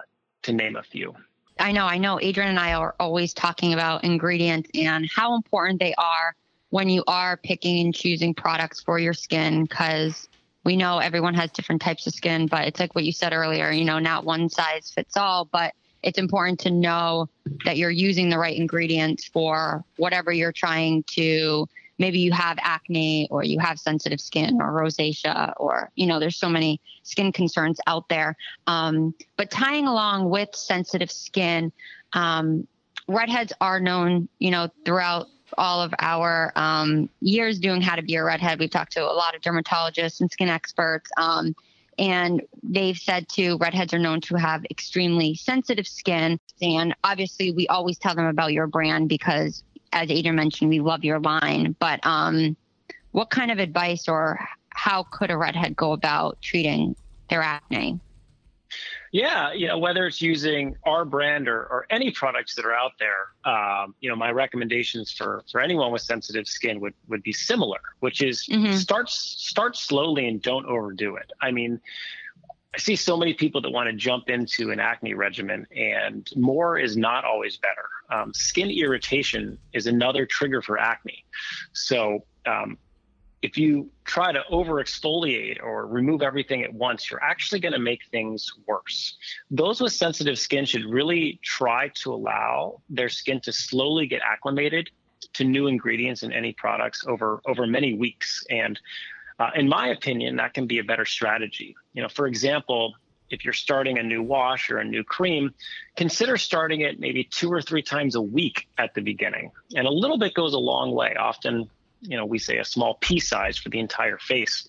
to 0.43 0.53
name 0.53 0.77
a 0.77 0.83
few. 0.83 1.15
I 1.59 1.73
know, 1.73 1.87
I 1.87 1.99
know. 1.99 2.21
Adrian 2.21 2.51
and 2.51 2.59
I 2.59 2.75
are 2.75 2.95
always 2.99 3.33
talking 3.33 3.73
about 3.75 4.05
ingredients 4.05 4.71
and 4.75 5.09
how 5.15 5.37
important 5.37 5.79
they 5.79 5.95
are 5.95 6.35
when 6.71 6.89
you 6.89 7.05
are 7.07 7.37
picking 7.37 7.85
and 7.85 7.95
choosing 7.95 8.35
products 8.35 8.81
for 8.83 8.99
your 8.99 9.15
skin 9.15 9.63
because 9.63 10.29
we 10.65 10.77
know 10.77 10.99
everyone 10.99 11.35
has 11.35 11.51
different 11.53 11.81
types 11.81 12.07
of 12.07 12.15
skin, 12.15 12.47
but 12.47 12.67
it's 12.67 12.81
like 12.81 12.95
what 12.95 13.05
you 13.05 13.13
said 13.13 13.33
earlier, 13.33 13.71
you 13.71 13.85
know, 13.85 13.99
not 13.99 14.25
one 14.25 14.49
size 14.49 14.91
fits 14.91 15.17
all, 15.17 15.45
but 15.45 15.75
it's 16.03 16.19
important 16.19 16.59
to 16.61 16.71
know 16.71 17.29
that 17.65 17.77
you're 17.77 17.91
using 17.91 18.29
the 18.29 18.39
right 18.39 18.57
ingredients 18.57 19.25
for 19.25 19.85
whatever 19.97 20.33
you're 20.33 20.53
trying 20.53 21.03
to 21.05 21.69
maybe 21.99 22.19
you 22.19 22.33
have 22.33 22.59
acne 22.61 23.29
or 23.31 23.45
you 23.45 23.59
have 23.59 23.79
sensitive 23.79 24.21
skin 24.21 24.61
or 24.61 24.73
rosacea 24.73 25.53
or 25.59 25.91
you 25.95 26.07
know 26.07 26.19
there's 26.19 26.37
so 26.37 26.49
many 26.49 26.81
skin 27.03 27.33
concerns 27.33 27.81
out 27.87 28.09
there 28.09 28.37
um, 28.67 29.15
but 29.37 29.51
tying 29.51 29.87
along 29.87 30.29
with 30.29 30.49
sensitive 30.55 31.11
skin 31.11 31.73
um, 32.13 32.67
redheads 33.09 33.53
are 33.61 33.81
known 33.81 34.29
you 34.39 34.51
know 34.51 34.69
throughout 34.85 35.27
all 35.57 35.81
of 35.81 35.95
our 36.01 36.53
um, 36.57 37.09
years 37.21 37.61
doing 37.61 37.81
how 37.81 37.95
to 37.95 38.03
be 38.03 38.17
a 38.17 38.25
redhead 38.25 38.59
we've 38.59 38.71
talked 38.71 38.93
to 38.93 39.03
a 39.03 39.13
lot 39.13 39.35
of 39.35 39.41
dermatologists 39.43 40.21
and 40.21 40.31
skin 40.31 40.49
experts 40.49 41.11
um, 41.17 41.55
And 41.99 42.43
they've 42.63 42.97
said 42.97 43.29
too, 43.29 43.57
redheads 43.59 43.95
are 43.95 43.99
known 43.99 44.21
to 44.23 44.35
have 44.35 44.65
extremely 44.71 45.35
sensitive 45.37 45.87
skin. 45.87 46.41
And 46.61 46.95
obviously, 47.05 47.53
we 47.53 47.69
always 47.69 47.99
tell 47.99 48.15
them 48.15 48.27
about 48.27 48.53
your 48.53 48.67
brand 48.67 49.09
because, 49.09 49.63
as 49.95 50.11
Adrian 50.11 50.37
mentioned, 50.37 50.69
we 50.69 50.81
love 50.81 51.05
your 51.05 51.21
line. 51.21 51.75
But 51.79 52.05
um, 52.05 52.57
what 53.13 53.31
kind 53.31 53.51
of 53.51 53.59
advice 53.59 54.09
or 54.09 54.39
how 54.71 55.05
could 55.05 55.31
a 55.31 55.37
redhead 55.37 55.77
go 55.77 55.93
about 55.93 56.43
treating 56.43 56.97
their 57.31 57.41
acne? 57.41 58.01
Yeah, 59.13 59.53
you 59.53 59.69
know, 59.69 59.79
whether 59.79 60.05
it's 60.09 60.21
using 60.21 60.75
our 60.83 61.05
brand 61.05 61.47
or, 61.47 61.61
or 61.61 61.87
any 61.89 62.11
products 62.11 62.57
that 62.57 62.65
are 62.65 62.75
out 62.75 62.93
there, 62.99 63.29
um, 63.45 63.95
you 64.01 64.11
know, 64.11 64.17
my 64.17 64.33
recommendations 64.33 65.13
for 65.13 65.45
for 65.53 65.61
anyone 65.61 65.93
with 65.93 66.03
sensitive 66.03 66.49
skin 66.49 66.81
would 66.81 66.95
would 67.07 67.23
be 67.23 67.33
similar, 67.33 67.79
which 68.01 68.21
is 68.21 68.45
mm-hmm. 68.51 68.73
start 68.73 69.09
start 69.09 69.77
slowly 69.77 70.27
and 70.27 70.43
don't 70.43 70.67
overdo 70.67 71.15
it. 71.15 71.31
I 71.41 71.53
mean, 71.53 71.81
I 72.75 72.79
see 72.79 72.97
so 72.97 73.17
many 73.17 73.35
people 73.35 73.61
that 73.61 73.71
want 73.71 73.89
to 73.89 73.93
jump 73.93 74.29
into 74.29 74.73
an 74.73 74.81
acne 74.81 75.15
regimen, 75.15 75.65
and 75.77 76.29
more 76.35 76.77
is 76.77 76.97
not 76.97 77.25
always 77.25 77.57
better. 77.57 77.89
Um, 78.11 78.35
skin 78.35 78.69
irritation 78.69 79.59
is 79.73 79.87
another 79.87 80.27
trigger 80.27 80.61
for 80.61 80.77
acne. 80.77 81.25
So 81.73 82.25
um, 82.47 82.77
if 83.43 83.57
you 83.57 83.91
try 84.05 84.33
to 84.33 84.43
over 84.49 84.83
exfoliate 84.83 85.63
or 85.63 85.87
remove 85.87 86.21
everything 86.21 86.65
at 86.65 86.75
once, 86.75 87.11
you're 87.11 87.23
actually 87.23 87.61
going 87.61 87.75
to 87.75 87.79
make 87.79 88.01
things 88.11 88.51
worse. 88.67 89.17
Those 89.53 89.81
with 89.81 89.93
sensitive 89.93 90.39
skin 90.39 90.65
should 90.65 90.85
really 90.85 91.39
try 91.45 91.89
to 92.03 92.13
allow 92.13 92.81
their 92.89 93.09
skin 93.09 93.41
to 93.43 93.53
slowly 93.53 94.07
get 94.09 94.21
acclimated 94.23 94.91
to 95.35 95.45
new 95.45 95.69
ingredients 95.69 96.23
in 96.23 96.33
any 96.33 96.53
products 96.53 97.05
over 97.07 97.41
over 97.47 97.67
many 97.67 97.95
weeks. 97.95 98.45
And 98.51 98.81
uh, 99.39 99.51
in 99.55 99.69
my 99.69 99.89
opinion, 99.89 100.37
that 100.37 100.55
can 100.55 100.67
be 100.67 100.79
a 100.79 100.85
better 100.85 101.05
strategy. 101.05 101.75
You 101.93 102.03
know, 102.03 102.09
for 102.09 102.27
example, 102.27 102.95
if 103.31 103.45
you're 103.45 103.55
starting 103.55 103.99
a 103.99 104.03
new 104.03 104.23
wash 104.23 104.71
or 104.71 104.79
a 104.79 104.85
new 104.85 105.03
cream, 105.03 105.55
consider 105.97 106.37
starting 106.37 106.83
it 106.83 107.01
maybe 107.01 107.25
two 107.25 107.53
or 107.53 107.61
three 107.63 107.83
times 107.83 108.15
a 108.15 108.23
week 108.23 108.69
at 108.79 108.95
the 108.95 109.01
beginning. 109.01 109.51
And 109.75 109.87
a 109.87 109.91
little 109.91 110.19
bit 110.19 110.35
goes 110.35 110.55
a 110.55 110.59
long 110.59 110.93
way. 110.93 111.15
Often 111.19 111.69
you 112.07 112.17
know, 112.17 112.27
we 112.27 112.39
say 112.39 112.59
a 112.59 112.65
small 112.65 112.99
pea 113.01 113.21
size 113.21 113.59
for 113.59 113.71
the 113.71 113.81
entire 113.81 114.19
face. 114.19 114.69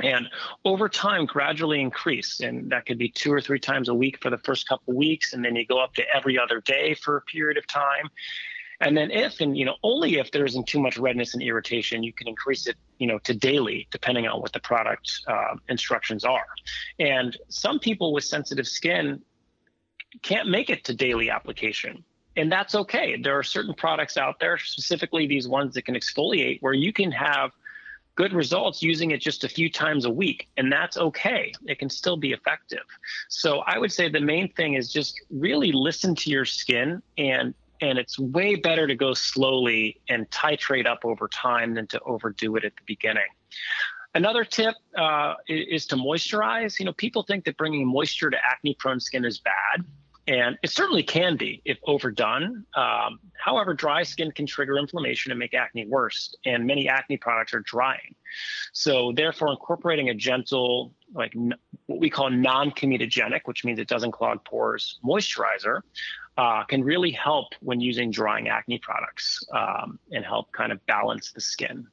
And 0.00 0.26
over 0.64 0.88
time, 0.88 1.24
gradually 1.24 1.80
increase. 1.80 2.40
And 2.40 2.70
that 2.70 2.84
could 2.84 2.98
be 2.98 3.08
two 3.08 3.32
or 3.32 3.40
three 3.40 3.60
times 3.60 3.88
a 3.88 3.94
week 3.94 4.20
for 4.20 4.28
the 4.28 4.38
first 4.38 4.68
couple 4.68 4.92
weeks. 4.94 5.32
And 5.32 5.44
then 5.44 5.54
you 5.54 5.64
go 5.64 5.78
up 5.82 5.94
to 5.94 6.02
every 6.12 6.36
other 6.36 6.60
day 6.60 6.94
for 6.94 7.16
a 7.16 7.22
period 7.22 7.58
of 7.58 7.66
time. 7.68 8.10
And 8.84 8.96
then 8.96 9.10
if, 9.10 9.40
and 9.40 9.56
you 9.56 9.64
know, 9.64 9.76
only 9.82 10.18
if 10.18 10.30
there 10.30 10.44
isn't 10.44 10.66
too 10.66 10.80
much 10.80 10.98
redness 10.98 11.34
and 11.34 11.42
irritation, 11.42 12.02
you 12.02 12.12
can 12.12 12.28
increase 12.28 12.66
it, 12.66 12.76
you 12.98 13.06
know, 13.06 13.18
to 13.20 13.34
daily, 13.34 13.88
depending 13.90 14.26
on 14.26 14.40
what 14.40 14.52
the 14.52 14.60
product 14.60 15.20
uh, 15.26 15.56
instructions 15.68 16.24
are. 16.24 16.46
And 16.98 17.36
some 17.48 17.78
people 17.78 18.12
with 18.12 18.24
sensitive 18.24 18.68
skin 18.68 19.22
can't 20.22 20.48
make 20.48 20.70
it 20.70 20.84
to 20.84 20.94
daily 20.94 21.30
application 21.30 22.04
and 22.36 22.50
that's 22.50 22.74
okay. 22.74 23.16
There 23.20 23.38
are 23.38 23.42
certain 23.42 23.74
products 23.74 24.16
out 24.16 24.40
there, 24.40 24.58
specifically 24.58 25.26
these 25.26 25.46
ones 25.46 25.74
that 25.74 25.82
can 25.82 25.94
exfoliate, 25.94 26.60
where 26.62 26.72
you 26.72 26.92
can 26.92 27.12
have 27.12 27.52
good 28.16 28.32
results 28.32 28.82
using 28.82 29.10
it 29.10 29.20
just 29.20 29.44
a 29.44 29.48
few 29.48 29.70
times 29.70 30.04
a 30.04 30.10
week, 30.10 30.48
and 30.56 30.70
that's 30.70 30.96
okay. 30.96 31.52
It 31.66 31.78
can 31.78 31.90
still 31.90 32.16
be 32.16 32.32
effective. 32.32 32.84
So 33.28 33.58
I 33.60 33.78
would 33.78 33.92
say 33.92 34.08
the 34.08 34.20
main 34.20 34.52
thing 34.52 34.74
is 34.74 34.92
just 34.92 35.20
really 35.30 35.72
listen 35.72 36.14
to 36.16 36.30
your 36.30 36.44
skin 36.44 37.02
and 37.18 37.54
and 37.80 37.98
it's 37.98 38.18
way 38.18 38.54
better 38.54 38.86
to 38.86 38.94
go 38.94 39.14
slowly 39.14 40.00
and 40.08 40.28
titrate 40.30 40.86
up 40.86 41.04
over 41.04 41.28
time 41.28 41.74
than 41.74 41.86
to 41.88 42.00
overdo 42.00 42.56
it 42.56 42.64
at 42.64 42.74
the 42.76 42.82
beginning. 42.86 43.26
Another 44.14 44.44
tip 44.44 44.76
uh, 44.96 45.34
is 45.48 45.86
to 45.86 45.96
moisturize. 45.96 46.78
You 46.78 46.86
know, 46.86 46.92
people 46.92 47.24
think 47.24 47.44
that 47.46 47.56
bringing 47.56 47.86
moisture 47.86 48.30
to 48.30 48.36
acne 48.44 48.76
prone 48.78 49.00
skin 49.00 49.24
is 49.24 49.40
bad. 49.40 49.84
And 50.26 50.56
it 50.62 50.70
certainly 50.70 51.02
can 51.02 51.36
be 51.36 51.60
if 51.66 51.78
overdone. 51.84 52.64
Um, 52.74 53.18
however, 53.38 53.74
dry 53.74 54.04
skin 54.04 54.30
can 54.32 54.46
trigger 54.46 54.78
inflammation 54.78 55.32
and 55.32 55.38
make 55.38 55.52
acne 55.52 55.86
worse, 55.86 56.34
and 56.46 56.66
many 56.66 56.88
acne 56.88 57.18
products 57.18 57.52
are 57.52 57.60
drying. 57.60 58.14
So, 58.72 59.12
therefore, 59.14 59.50
incorporating 59.50 60.08
a 60.08 60.14
gentle, 60.14 60.94
like 61.12 61.36
n- 61.36 61.54
what 61.86 62.00
we 62.00 62.08
call 62.08 62.30
non 62.30 62.70
comedogenic, 62.70 63.42
which 63.44 63.64
means 63.66 63.78
it 63.78 63.86
doesn't 63.86 64.12
clog 64.12 64.42
pores, 64.46 64.98
moisturizer, 65.04 65.82
uh, 66.36 66.64
can 66.64 66.82
really 66.82 67.10
help 67.10 67.54
when 67.60 67.80
using 67.80 68.10
drying 68.10 68.48
acne 68.48 68.78
products 68.78 69.42
um, 69.52 69.98
and 70.12 70.24
help 70.24 70.50
kind 70.52 70.72
of 70.72 70.84
balance 70.86 71.32
the 71.32 71.40
skin. 71.40 71.86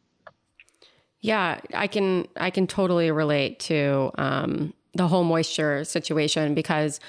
Yeah, 1.22 1.60
I 1.74 1.88
can 1.88 2.28
I 2.38 2.50
can 2.50 2.66
totally 2.66 3.12
relate 3.12 3.60
to 3.62 4.12
um, 4.18 4.74
the 4.94 5.08
whole 5.08 5.24
moisture 5.24 5.84
situation 5.84 6.56
because 6.56 7.00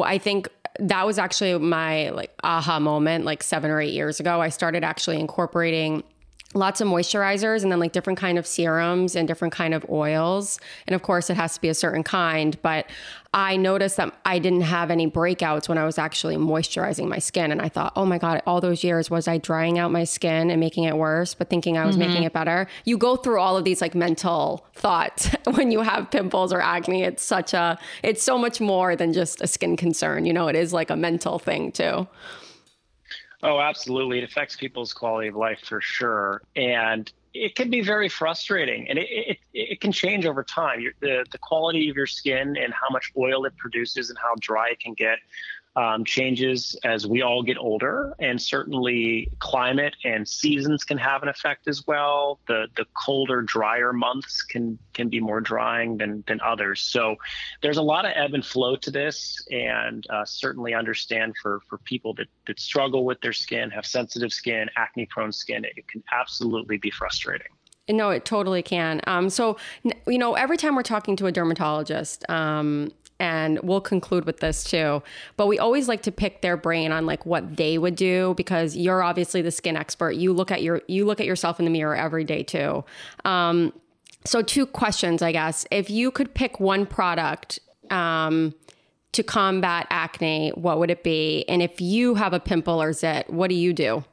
I 0.00 0.18
think 0.18 0.48
that 0.78 1.06
was 1.06 1.18
actually 1.18 1.58
my 1.58 2.10
like 2.10 2.32
aha 2.44 2.78
moment 2.78 3.24
like 3.24 3.42
7 3.42 3.70
or 3.70 3.80
8 3.80 3.92
years 3.92 4.20
ago. 4.20 4.40
I 4.40 4.50
started 4.50 4.84
actually 4.84 5.18
incorporating 5.18 6.02
lots 6.54 6.80
of 6.80 6.88
moisturizers 6.88 7.62
and 7.62 7.72
then 7.72 7.80
like 7.80 7.92
different 7.92 8.18
kind 8.18 8.38
of 8.38 8.46
serums 8.46 9.16
and 9.16 9.26
different 9.26 9.52
kind 9.52 9.74
of 9.74 9.84
oils. 9.90 10.58
And 10.86 10.94
of 10.94 11.02
course 11.02 11.30
it 11.30 11.36
has 11.36 11.54
to 11.54 11.60
be 11.60 11.68
a 11.68 11.74
certain 11.74 12.02
kind 12.02 12.60
but 12.62 12.86
i 13.34 13.56
noticed 13.56 13.96
that 13.96 14.14
i 14.24 14.38
didn't 14.38 14.62
have 14.62 14.90
any 14.90 15.10
breakouts 15.10 15.68
when 15.68 15.78
i 15.78 15.84
was 15.84 15.98
actually 15.98 16.36
moisturizing 16.36 17.08
my 17.08 17.18
skin. 17.18 17.50
And 17.50 17.60
i 17.60 17.68
thought 17.68 17.92
oh 17.96 18.04
my 18.04 18.18
god 18.18 18.42
all 18.46 18.60
those 18.60 18.84
years 18.84 19.10
was 19.10 19.28
i 19.28 19.38
drying 19.38 19.78
out 19.78 19.90
my 19.90 20.04
skin 20.04 20.50
and 20.50 20.60
making 20.60 20.84
it 20.84 20.96
worse 20.96 21.34
but 21.34 21.48
thinking 21.48 21.78
i 21.78 21.86
was 21.86 21.96
mm-hmm. 21.96 22.08
making 22.08 22.22
it 22.24 22.32
better? 22.32 22.66
You 22.84 22.98
go 22.98 23.16
through 23.16 23.40
all 23.40 23.56
of 23.56 23.64
these 23.64 23.80
like 23.80 23.94
mental 23.94 24.66
thoughts 24.74 25.30
when 25.54 25.70
you 25.70 25.80
have 25.80 26.10
pimples 26.10 26.52
or 26.52 26.60
acne. 26.60 27.02
It's 27.02 27.22
such 27.22 27.54
a 27.54 27.78
it's 28.02 28.22
so 28.22 28.38
much 28.38 28.60
more 28.60 28.96
than 28.96 29.12
just 29.12 29.40
a 29.40 29.46
skin 29.46 29.76
concern. 29.76 30.26
You 30.26 30.32
know 30.32 30.48
it 30.48 30.56
is 30.56 30.72
like 30.72 30.90
a 30.90 30.96
mental 30.96 31.38
thing 31.38 31.72
too 31.72 32.06
Oh, 33.42 33.60
absolutely. 33.60 34.18
It 34.18 34.24
affects 34.24 34.56
people's 34.56 34.92
quality 34.92 35.28
of 35.28 35.34
life 35.34 35.60
for 35.64 35.80
sure. 35.80 36.42
And 36.54 37.10
it 37.34 37.56
can 37.56 37.70
be 37.70 37.80
very 37.80 38.08
frustrating 38.08 38.88
and 38.88 38.98
it, 38.98 39.08
it, 39.10 39.38
it 39.54 39.80
can 39.80 39.90
change 39.90 40.26
over 40.26 40.44
time. 40.44 40.84
the, 41.00 41.24
the 41.32 41.38
quality 41.38 41.88
of 41.88 41.96
your 41.96 42.06
skin 42.06 42.56
and 42.56 42.72
how 42.72 42.88
much 42.90 43.10
oil 43.16 43.44
it 43.46 43.56
produces 43.56 44.10
and 44.10 44.18
how 44.18 44.34
dry 44.38 44.68
it 44.68 44.80
can 44.80 44.92
get 44.94 45.18
um, 45.76 46.04
changes 46.04 46.76
as 46.84 47.06
we 47.06 47.22
all 47.22 47.42
get 47.42 47.56
older, 47.56 48.14
and 48.18 48.40
certainly 48.40 49.30
climate 49.38 49.96
and 50.04 50.28
seasons 50.28 50.84
can 50.84 50.98
have 50.98 51.22
an 51.22 51.28
effect 51.28 51.68
as 51.68 51.86
well. 51.86 52.40
The 52.46 52.66
the 52.76 52.84
colder, 52.94 53.42
drier 53.42 53.92
months 53.92 54.42
can 54.42 54.78
can 54.92 55.08
be 55.08 55.20
more 55.20 55.40
drying 55.40 55.96
than 55.96 56.24
than 56.26 56.40
others. 56.42 56.82
So 56.82 57.16
there's 57.62 57.78
a 57.78 57.82
lot 57.82 58.04
of 58.04 58.12
ebb 58.14 58.34
and 58.34 58.44
flow 58.44 58.76
to 58.76 58.90
this, 58.90 59.42
and 59.50 60.06
uh, 60.10 60.24
certainly 60.24 60.74
understand 60.74 61.34
for 61.40 61.60
for 61.68 61.78
people 61.78 62.12
that 62.14 62.28
that 62.46 62.60
struggle 62.60 63.04
with 63.04 63.20
their 63.20 63.32
skin, 63.32 63.70
have 63.70 63.86
sensitive 63.86 64.32
skin, 64.32 64.68
acne 64.76 65.06
prone 65.06 65.32
skin, 65.32 65.64
it 65.64 65.88
can 65.88 66.02
absolutely 66.12 66.76
be 66.76 66.90
frustrating. 66.90 67.48
No, 67.88 68.10
it 68.10 68.24
totally 68.24 68.62
can. 68.62 69.00
Um, 69.06 69.28
so, 69.28 69.56
you 70.06 70.18
know, 70.18 70.34
every 70.34 70.56
time 70.56 70.76
we're 70.76 70.84
talking 70.84 71.16
to 71.16 71.26
a 71.26 71.32
dermatologist, 71.32 72.28
um, 72.30 72.92
and 73.22 73.60
we'll 73.60 73.80
conclude 73.80 74.24
with 74.24 74.40
this 74.40 74.64
too. 74.64 75.00
But 75.36 75.46
we 75.46 75.56
always 75.56 75.86
like 75.86 76.02
to 76.02 76.12
pick 76.12 76.42
their 76.42 76.56
brain 76.56 76.90
on 76.90 77.06
like 77.06 77.24
what 77.24 77.56
they 77.56 77.78
would 77.78 77.94
do 77.94 78.34
because 78.36 78.76
you're 78.76 79.00
obviously 79.00 79.42
the 79.42 79.52
skin 79.52 79.76
expert. 79.76 80.16
You 80.16 80.32
look 80.32 80.50
at 80.50 80.60
your 80.60 80.82
you 80.88 81.06
look 81.06 81.20
at 81.20 81.26
yourself 81.26 81.60
in 81.60 81.64
the 81.64 81.70
mirror 81.70 81.94
every 81.94 82.24
day 82.24 82.42
too. 82.42 82.84
Um, 83.24 83.72
so 84.24 84.42
two 84.42 84.66
questions, 84.66 85.22
I 85.22 85.30
guess. 85.30 85.64
If 85.70 85.88
you 85.88 86.10
could 86.10 86.34
pick 86.34 86.58
one 86.58 86.84
product 86.84 87.60
um, 87.90 88.54
to 89.12 89.22
combat 89.22 89.86
acne, 89.90 90.50
what 90.50 90.80
would 90.80 90.90
it 90.90 91.04
be? 91.04 91.44
And 91.48 91.62
if 91.62 91.80
you 91.80 92.16
have 92.16 92.32
a 92.32 92.40
pimple 92.40 92.82
or 92.82 92.92
zit, 92.92 93.30
what 93.30 93.50
do 93.50 93.54
you 93.54 93.72
do? 93.72 94.04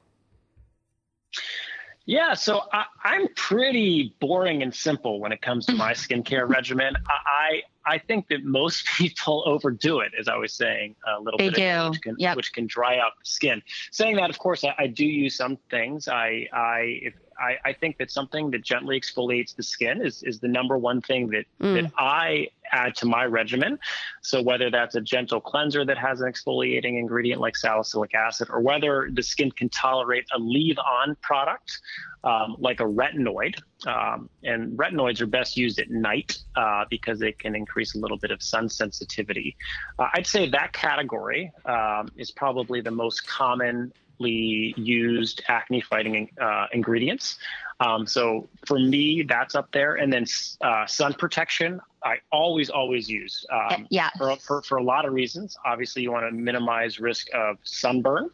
Yeah, 2.05 2.33
so 2.33 2.63
I, 2.73 2.85
am 3.05 3.27
pretty 3.35 4.15
boring 4.19 4.63
and 4.63 4.73
simple 4.73 5.19
when 5.19 5.31
it 5.31 5.43
comes 5.43 5.67
to 5.67 5.73
my 5.73 5.93
skincare 5.93 6.49
regimen. 6.49 6.95
I 7.07 7.61
I 7.89 7.97
think 7.97 8.27
that 8.29 8.43
most 8.43 8.85
people 8.97 9.43
overdo 9.45 9.99
it, 9.99 10.11
as 10.17 10.27
I 10.27 10.37
was 10.37 10.53
saying 10.53 10.95
a 11.07 11.19
little 11.19 11.37
they 11.37 11.49
bit, 11.49 11.55
do. 11.55 11.89
which 11.89 12.01
can 12.01 12.15
yep. 12.19 12.37
which 12.37 12.53
can 12.53 12.67
dry 12.67 12.99
out 12.99 13.13
the 13.19 13.25
skin. 13.25 13.61
Saying 13.91 14.15
that, 14.17 14.29
of 14.29 14.37
course, 14.37 14.63
I, 14.63 14.75
I 14.77 14.87
do 14.87 15.05
use 15.05 15.35
some 15.35 15.57
things. 15.69 16.07
I 16.07 16.47
I 16.53 16.99
if 17.01 17.13
I, 17.39 17.57
I, 17.69 17.73
think 17.73 17.97
that 17.97 18.11
something 18.11 18.51
that 18.51 18.63
gently 18.63 18.99
exfoliates 18.99 19.55
the 19.55 19.63
skin 19.63 20.01
is, 20.01 20.23
is 20.23 20.39
the 20.39 20.47
number 20.47 20.77
one 20.77 21.01
thing 21.01 21.29
that, 21.29 21.45
mm. 21.61 21.81
that 21.81 21.91
I 21.97 22.49
add 22.71 22.95
to 22.97 23.05
my 23.05 23.25
regimen. 23.25 23.79
So 24.21 24.41
whether 24.41 24.69
that's 24.69 24.95
a 24.95 25.01
gentle 25.01 25.41
cleanser 25.41 25.85
that 25.85 25.97
has 25.97 26.21
an 26.21 26.31
exfoliating 26.31 26.99
ingredient 26.99 27.41
like 27.41 27.55
salicylic 27.55 28.13
acid, 28.13 28.49
or 28.49 28.61
whether 28.61 29.09
the 29.11 29.23
skin 29.23 29.51
can 29.51 29.69
tolerate 29.69 30.25
a 30.33 30.39
leave-on 30.39 31.15
product 31.21 31.79
um, 32.23 32.55
like 32.59 32.79
a 32.79 32.83
retinoid, 32.83 33.55
um, 33.87 34.29
and 34.43 34.77
retinoids 34.77 35.21
are 35.21 35.27
best 35.27 35.55
used 35.55 35.79
at 35.79 35.89
night 35.89 36.37
uh, 36.55 36.85
because 36.89 37.19
they 37.19 37.31
can 37.31 37.55
increase 37.55 37.95
a 37.95 37.99
little 37.99 38.17
bit 38.17 38.31
of 38.31 38.43
sun 38.43 38.69
sensitivity. 38.69 39.55
Uh, 39.97 40.07
I'd 40.13 40.27
say 40.27 40.49
that 40.49 40.73
category 40.73 41.51
um, 41.65 42.09
is 42.17 42.31
probably 42.31 42.81
the 42.81 42.91
most 42.91 43.25
common 43.27 43.93
used 44.27 45.41
acne 45.47 45.81
fighting 45.81 46.29
uh, 46.41 46.67
ingredients. 46.73 47.37
Um, 47.79 48.05
so 48.05 48.49
for 48.65 48.77
me, 48.77 49.23
that's 49.23 49.55
up 49.55 49.71
there. 49.71 49.95
And 49.95 50.11
then 50.11 50.25
uh, 50.61 50.85
sun 50.85 51.13
protection, 51.13 51.79
I 52.03 52.17
always, 52.31 52.69
always 52.69 53.09
use. 53.09 53.45
Um, 53.51 53.87
yeah. 53.89 54.09
For, 54.17 54.35
for, 54.35 54.61
for, 54.63 54.77
a 54.77 54.83
lot 54.83 55.05
of 55.05 55.13
reasons. 55.13 55.57
Obviously, 55.65 56.01
you 56.01 56.11
want 56.11 56.25
to 56.25 56.31
minimize 56.31 56.99
risk 56.99 57.27
of 57.33 57.57
sunburn. 57.63 58.29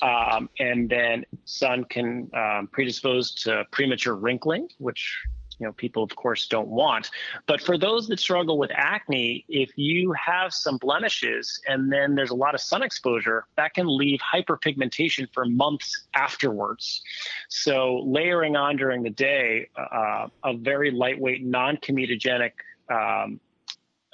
Um, 0.00 0.48
and 0.60 0.88
then 0.88 1.24
sun 1.44 1.84
can 1.84 2.30
um, 2.34 2.68
predispose 2.70 3.34
to 3.42 3.64
premature 3.72 4.14
wrinkling, 4.14 4.68
which 4.78 5.24
you 5.58 5.66
know 5.66 5.72
people 5.72 6.02
of 6.02 6.14
course 6.16 6.46
don't 6.46 6.68
want. 6.68 7.10
But 7.46 7.60
for 7.60 7.78
those 7.78 8.08
that 8.08 8.20
struggle 8.20 8.58
with 8.58 8.70
acne 8.74 9.44
if 9.48 9.70
you 9.76 10.12
have 10.12 10.52
some 10.52 10.78
blemishes 10.78 11.60
and 11.68 11.92
then 11.92 12.14
there's 12.14 12.30
a 12.30 12.34
lot 12.34 12.54
of 12.54 12.60
sun 12.60 12.82
exposure 12.82 13.46
that 13.56 13.74
can 13.74 13.86
leave 13.86 14.20
hyperpigmentation 14.20 15.28
for 15.32 15.44
months 15.44 16.06
afterwards. 16.14 17.02
So 17.48 18.02
layering 18.04 18.56
on 18.56 18.76
during 18.76 19.02
the 19.02 19.10
day 19.10 19.68
uh, 19.76 20.28
a 20.42 20.56
very 20.56 20.90
lightweight 20.90 21.44
non-comedogenic 21.44 22.52
um, 22.90 23.40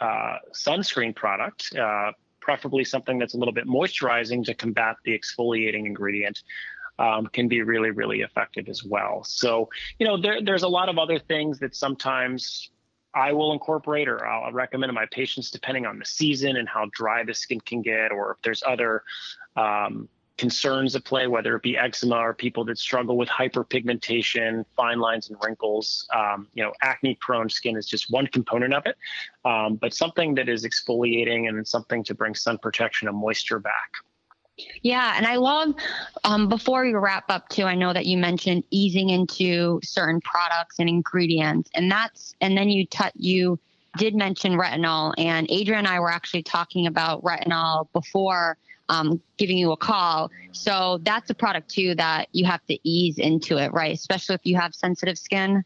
uh, 0.00 0.36
sunscreen 0.52 1.14
product 1.14 1.74
uh, 1.76 2.12
preferably 2.40 2.84
something 2.84 3.18
that's 3.18 3.34
a 3.34 3.36
little 3.36 3.52
bit 3.52 3.66
moisturizing 3.66 4.44
to 4.44 4.54
combat 4.54 4.96
the 5.04 5.16
exfoliating 5.16 5.86
ingredient 5.86 6.42
um, 7.00 7.26
can 7.28 7.48
be 7.48 7.62
really, 7.62 7.90
really 7.90 8.20
effective 8.20 8.68
as 8.68 8.84
well. 8.84 9.24
So, 9.24 9.70
you 9.98 10.06
know, 10.06 10.20
there, 10.20 10.42
there's 10.42 10.62
a 10.62 10.68
lot 10.68 10.88
of 10.90 10.98
other 10.98 11.18
things 11.18 11.58
that 11.60 11.74
sometimes 11.74 12.70
I 13.14 13.32
will 13.32 13.52
incorporate 13.52 14.06
or 14.06 14.24
I'll 14.24 14.52
recommend 14.52 14.90
to 14.90 14.92
my 14.92 15.06
patients 15.10 15.50
depending 15.50 15.86
on 15.86 15.98
the 15.98 16.04
season 16.04 16.56
and 16.56 16.68
how 16.68 16.88
dry 16.92 17.24
the 17.24 17.34
skin 17.34 17.60
can 17.60 17.80
get, 17.82 18.12
or 18.12 18.32
if 18.32 18.42
there's 18.42 18.62
other 18.64 19.02
um, 19.56 20.08
concerns 20.36 20.94
at 20.94 21.04
play, 21.04 21.26
whether 21.26 21.56
it 21.56 21.62
be 21.62 21.76
eczema 21.76 22.16
or 22.16 22.34
people 22.34 22.64
that 22.66 22.78
struggle 22.78 23.16
with 23.16 23.28
hyperpigmentation, 23.30 24.64
fine 24.76 25.00
lines 25.00 25.30
and 25.30 25.38
wrinkles. 25.42 26.06
Um, 26.14 26.48
you 26.54 26.62
know, 26.62 26.72
acne 26.82 27.16
prone 27.20 27.48
skin 27.48 27.76
is 27.76 27.86
just 27.86 28.10
one 28.10 28.26
component 28.26 28.74
of 28.74 28.84
it, 28.84 28.96
um, 29.44 29.76
but 29.76 29.94
something 29.94 30.34
that 30.34 30.50
is 30.50 30.64
exfoliating 30.64 31.48
and 31.48 31.66
something 31.66 32.04
to 32.04 32.14
bring 32.14 32.34
sun 32.34 32.58
protection 32.58 33.08
and 33.08 33.16
moisture 33.16 33.58
back. 33.58 33.90
Yeah, 34.82 35.14
and 35.16 35.26
I 35.26 35.36
love 35.36 35.74
um, 36.24 36.48
before 36.48 36.84
we 36.84 36.94
wrap 36.94 37.24
up 37.28 37.48
too. 37.48 37.64
I 37.64 37.74
know 37.74 37.92
that 37.92 38.06
you 38.06 38.16
mentioned 38.16 38.64
easing 38.70 39.10
into 39.10 39.80
certain 39.82 40.20
products 40.20 40.78
and 40.78 40.88
ingredients, 40.88 41.70
and 41.74 41.90
that's 41.90 42.34
and 42.40 42.56
then 42.56 42.68
you 42.68 42.86
t- 42.86 43.04
you 43.16 43.58
did 43.96 44.14
mention 44.14 44.52
retinol, 44.52 45.14
and 45.18 45.46
Adrian 45.50 45.80
and 45.80 45.88
I 45.88 46.00
were 46.00 46.10
actually 46.10 46.42
talking 46.42 46.86
about 46.86 47.22
retinol 47.22 47.88
before 47.92 48.56
um, 48.90 49.20
giving 49.38 49.56
you 49.56 49.72
a 49.72 49.76
call. 49.76 50.30
So 50.52 50.98
that's 51.02 51.30
a 51.30 51.34
product 51.34 51.70
too 51.70 51.94
that 51.94 52.28
you 52.32 52.44
have 52.44 52.64
to 52.66 52.78
ease 52.82 53.18
into 53.18 53.56
it, 53.56 53.72
right? 53.72 53.94
Especially 53.94 54.34
if 54.34 54.40
you 54.44 54.56
have 54.56 54.74
sensitive 54.74 55.16
skin. 55.16 55.64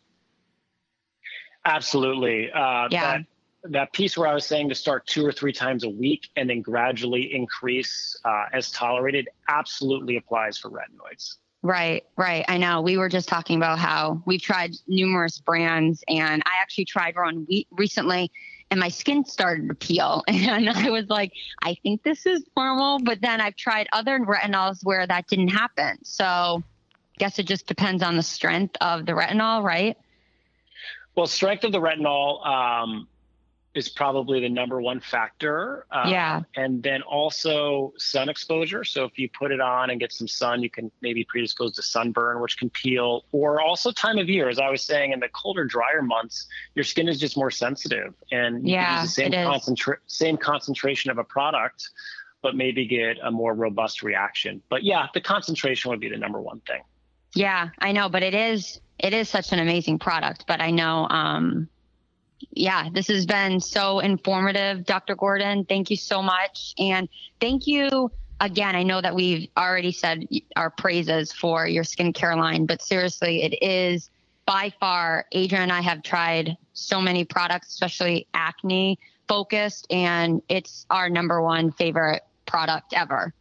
Absolutely. 1.65 2.53
Uh, 2.53 2.89
yeah. 2.91 3.19
That, 3.19 3.27
that 3.71 3.93
piece 3.93 4.17
where 4.17 4.29
I 4.29 4.35
was 4.35 4.45
saying 4.45 4.69
to 4.69 4.75
start 4.75 5.07
two 5.07 5.25
or 5.25 5.33
three 5.33 5.53
times 5.53 5.85
a 5.85 5.89
week 5.89 6.29
and 6.37 6.49
then 6.49 6.61
gradually 6.61 7.35
increase 7.35 8.17
uh, 8.25 8.45
as 8.53 8.71
tolerated 8.71 9.29
absolutely 9.49 10.17
applies 10.17 10.59
for 10.59 10.71
retinoids. 10.71 11.37
Right, 11.63 12.05
right. 12.19 12.45
I 12.47 12.59
know. 12.59 12.83
We 12.83 12.99
were 12.99 13.09
just 13.09 13.27
talking 13.27 13.57
about 13.57 13.79
how 13.79 14.23
we've 14.27 14.43
tried 14.43 14.73
numerous 14.87 15.39
brands, 15.39 16.05
and 16.09 16.43
I 16.45 16.61
actually 16.61 16.85
tried 16.85 17.17
one 17.17 17.47
recently, 17.71 18.31
and 18.71 18.79
my 18.79 18.91
skin 18.91 19.25
started 19.25 19.69
to 19.69 19.75
peel. 19.75 20.25
And 20.29 20.69
I 20.69 20.91
was 20.91 21.07
like, 21.09 21.33
I 21.63 21.75
think 21.83 22.03
this 22.03 22.27
is 22.27 22.45
normal. 22.55 22.99
But 22.99 23.23
then 23.23 23.41
I've 23.41 23.57
tried 23.57 23.89
other 23.93 24.19
retinols 24.19 24.81
where 24.85 25.07
that 25.07 25.27
didn't 25.27 25.49
happen. 25.49 26.05
So 26.05 26.25
I 26.25 27.17
guess 27.17 27.39
it 27.39 27.47
just 27.47 27.67
depends 27.67 28.03
on 28.03 28.17
the 28.17 28.23
strength 28.23 28.77
of 28.83 29.07
the 29.07 29.13
retinol, 29.13 29.63
right? 29.63 29.97
Well, 31.17 31.27
strength 31.27 31.65
of 31.65 31.73
the 31.73 31.81
retinol. 31.81 32.47
Um, 32.47 33.09
is 33.75 33.89
probably 33.89 34.41
the 34.41 34.49
number 34.49 34.81
one 34.81 35.01
factor. 35.01 35.87
Uh, 35.91 36.07
yeah. 36.09 36.43
And 36.57 36.83
then 36.83 37.03
also 37.03 37.93
sun 37.99 38.29
exposure. 38.29 38.85
So 38.85 39.05
if 39.05 39.19
you 39.19 39.29
put 39.29 39.51
it 39.51 39.61
on 39.61 39.91
and 39.91 39.99
get 39.99 40.13
some 40.13 40.29
sun, 40.29 40.63
you 40.63 40.71
can 40.71 40.91
maybe 41.01 41.25
predispose 41.25 41.73
to 41.73 41.83
sunburn, 41.83 42.41
which 42.41 42.57
can 42.57 42.71
peel, 42.71 43.25
or 43.33 43.61
also 43.61 43.91
time 43.91 44.19
of 44.19 44.29
year. 44.29 44.49
As 44.49 44.59
I 44.59 44.71
was 44.71 44.83
saying, 44.83 45.13
in 45.13 45.21
the 45.21 45.29
colder, 45.29 45.65
drier 45.65 46.03
months, 46.03 46.47
your 46.75 46.85
skin 46.85 47.09
is 47.09 47.19
just 47.19 47.37
more 47.37 47.51
sensitive, 47.51 48.15
and 48.31 48.67
you 48.67 48.75
yeah, 48.75 49.03
use 49.03 49.15
the 49.15 49.23
same, 49.23 49.33
concentra- 49.33 49.99
same 50.07 50.37
concentration 50.37 51.11
of 51.11 51.19
a 51.19 51.25
product, 51.25 51.91
but 52.43 52.55
maybe 52.55 52.87
get 52.87 53.19
a 53.23 53.31
more 53.31 53.55
robust 53.55 54.03
reaction. 54.03 54.63
But 54.69 54.85
yeah, 54.85 55.07
the 55.15 55.21
concentration 55.21 55.91
would 55.91 56.01
be 56.01 56.09
the 56.09 56.19
number 56.19 56.41
one 56.41 56.61
thing. 56.61 56.83
Yeah, 57.35 57.71
I 57.81 57.91
know, 57.91 58.09
but 58.09 58.23
it 58.23 58.35
is 58.35 58.81
it 59.01 59.13
is 59.13 59.29
such 59.29 59.53
an 59.53 59.59
amazing 59.59 59.99
product. 59.99 60.45
But 60.47 60.61
I 60.61 60.71
know 60.71 61.09
um, 61.11 61.69
yeah, 62.51 62.89
this 62.93 63.09
has 63.09 63.27
been 63.27 63.61
so 63.61 64.01
informative, 64.01 64.85
Dr. 64.85 65.15
Gordon. 65.15 65.65
Thank 65.65 65.91
you 65.91 65.97
so 65.97 66.23
much. 66.23 66.75
And 66.79 67.09
thank 67.41 67.67
you 67.67 68.11
again. 68.41 68.77
I 68.77 68.83
know 68.83 69.01
that 69.01 69.15
we've 69.15 69.49
already 69.57 69.93
said 69.93 70.27
our 70.57 70.71
praises 70.71 71.33
for 71.33 71.67
your 71.67 71.85
skincare 71.85 72.37
line, 72.37 72.67
but 72.67 72.83
seriously, 72.83 73.43
it 73.43 73.63
is 73.63 74.11
by 74.47 74.73
far, 74.79 75.27
Adrian 75.33 75.63
and 75.63 75.73
I 75.73 75.81
have 75.81 76.03
tried 76.03 76.57
so 76.75 77.01
many 77.01 77.25
products, 77.25 77.69
especially 77.69 78.27
acne 78.35 78.99
focused, 79.27 79.87
and 79.91 80.43
it's 80.49 80.87
our 80.91 81.09
number 81.09 81.41
one 81.41 81.73
favorite 81.73 82.23
product 82.47 82.93
ever. 82.95 83.33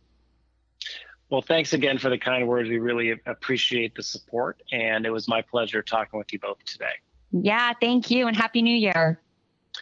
Well, 1.30 1.42
thanks 1.42 1.74
again 1.74 1.98
for 1.98 2.10
the 2.10 2.18
kind 2.18 2.48
words. 2.48 2.70
We 2.70 2.78
really 2.78 3.20
appreciate 3.26 3.96
the 3.96 4.04
support, 4.04 4.62
and 4.72 5.06
it 5.06 5.10
was 5.10 5.28
my 5.28 5.42
pleasure 5.42 5.82
talking 5.82 6.18
with 6.18 6.32
you 6.32 6.40
both 6.40 6.64
today. 6.64 6.94
Yeah, 7.34 7.74
thank 7.82 8.12
you 8.12 8.28
and 8.28 8.38
Happy 8.38 8.62
New 8.62 8.76
Year. 8.76 9.20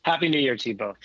Happy 0.04 0.30
New 0.30 0.40
Year 0.40 0.56
to 0.56 0.70
you 0.70 0.76
both. 0.76 0.96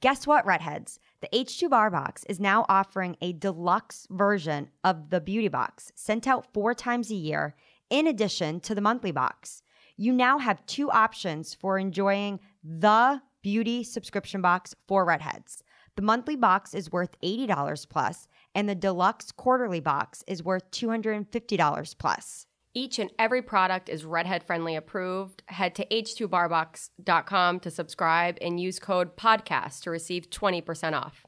Guess 0.00 0.26
what, 0.26 0.44
Redheads? 0.44 0.98
The 1.20 1.28
H2 1.32 1.70
Bar 1.70 1.90
Box 1.90 2.24
is 2.24 2.40
now 2.40 2.66
offering 2.68 3.16
a 3.20 3.32
deluxe 3.32 4.08
version 4.10 4.68
of 4.82 5.10
the 5.10 5.20
Beauty 5.20 5.46
Box 5.46 5.92
sent 5.94 6.26
out 6.26 6.52
four 6.52 6.74
times 6.74 7.12
a 7.12 7.14
year, 7.14 7.54
in 7.88 8.08
addition 8.08 8.58
to 8.60 8.74
the 8.74 8.80
monthly 8.80 9.12
box. 9.12 9.62
You 9.96 10.12
now 10.12 10.38
have 10.38 10.66
two 10.66 10.90
options 10.90 11.54
for 11.54 11.78
enjoying 11.78 12.40
the 12.64 13.22
beauty 13.42 13.84
subscription 13.84 14.42
box 14.42 14.74
for 14.88 15.04
Redheads. 15.04 15.62
The 15.94 16.02
monthly 16.02 16.34
box 16.34 16.74
is 16.74 16.90
worth 16.90 17.20
$80 17.20 17.88
plus, 17.88 18.26
and 18.56 18.68
the 18.68 18.74
deluxe 18.74 19.30
quarterly 19.30 19.80
box 19.80 20.24
is 20.26 20.42
worth 20.42 20.68
$250 20.72 21.98
plus. 21.98 22.46
Each 22.74 22.98
and 22.98 23.10
every 23.18 23.42
product 23.42 23.90
is 23.90 24.04
redhead 24.04 24.44
friendly 24.44 24.76
approved. 24.76 25.42
Head 25.46 25.74
to 25.74 25.86
h2barbox.com 25.86 27.60
to 27.60 27.70
subscribe 27.70 28.38
and 28.40 28.58
use 28.58 28.78
code 28.78 29.14
podcast 29.16 29.82
to 29.82 29.90
receive 29.90 30.30
20% 30.30 30.94
off. 30.94 31.26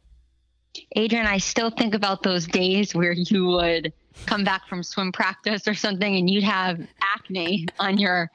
Adrian, 0.96 1.26
I 1.26 1.38
still 1.38 1.70
think 1.70 1.94
about 1.94 2.22
those 2.22 2.46
days 2.46 2.94
where 2.94 3.12
you 3.12 3.46
would 3.46 3.92
come 4.26 4.42
back 4.42 4.66
from 4.68 4.82
swim 4.82 5.12
practice 5.12 5.68
or 5.68 5.74
something 5.74 6.16
and 6.16 6.30
you'd 6.30 6.44
have 6.44 6.80
acne 7.02 7.66
on 7.78 7.98
your 7.98 8.30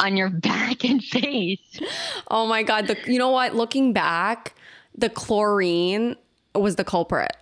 on 0.00 0.16
your 0.16 0.30
back 0.30 0.84
and 0.84 1.02
face. 1.02 1.80
Oh 2.28 2.46
my 2.46 2.62
god, 2.62 2.88
the 2.88 2.96
you 3.06 3.18
know 3.18 3.30
what, 3.30 3.54
looking 3.54 3.92
back, 3.92 4.54
the 4.96 5.08
chlorine 5.08 6.16
was 6.54 6.76
the 6.76 6.84
culprit. 6.84 7.36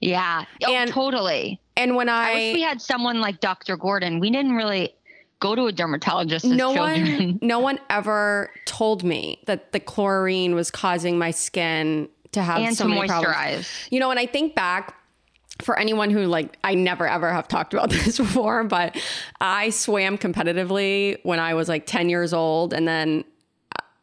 Yeah. 0.00 0.44
Oh, 0.66 0.74
and, 0.74 0.90
totally. 0.90 1.60
And 1.76 1.96
when 1.96 2.08
I, 2.08 2.30
I 2.30 2.34
wish 2.34 2.54
we 2.54 2.62
had 2.62 2.80
someone 2.80 3.20
like 3.20 3.40
Dr. 3.40 3.76
Gordon. 3.76 4.20
We 4.20 4.30
didn't 4.30 4.54
really 4.54 4.94
go 5.40 5.54
to 5.54 5.66
a 5.66 5.72
dermatologist. 5.72 6.44
no 6.44 6.74
children. 6.74 7.16
one, 7.16 7.38
no 7.42 7.58
one 7.58 7.78
ever 7.90 8.50
told 8.64 9.04
me 9.04 9.42
that 9.46 9.72
the 9.72 9.80
chlorine 9.80 10.54
was 10.54 10.70
causing 10.70 11.18
my 11.18 11.30
skin 11.30 12.08
to 12.32 12.42
have 12.42 12.58
and 12.58 12.76
so 12.76 12.84
to 12.84 12.90
many 12.90 13.08
moisturize. 13.08 13.10
problems. 13.24 13.88
You 13.90 14.00
know, 14.00 14.10
and 14.10 14.18
I 14.18 14.26
think 14.26 14.54
back 14.54 14.94
for 15.62 15.78
anyone 15.78 16.10
who 16.10 16.24
like 16.24 16.58
I 16.64 16.74
never 16.74 17.06
ever 17.06 17.32
have 17.32 17.48
talked 17.48 17.74
about 17.74 17.90
this 17.90 18.18
before, 18.18 18.64
but 18.64 18.96
I 19.40 19.70
swam 19.70 20.18
competitively 20.18 21.18
when 21.22 21.38
I 21.38 21.54
was 21.54 21.68
like 21.68 21.86
10 21.86 22.08
years 22.08 22.32
old 22.32 22.72
and 22.72 22.86
then 22.86 23.24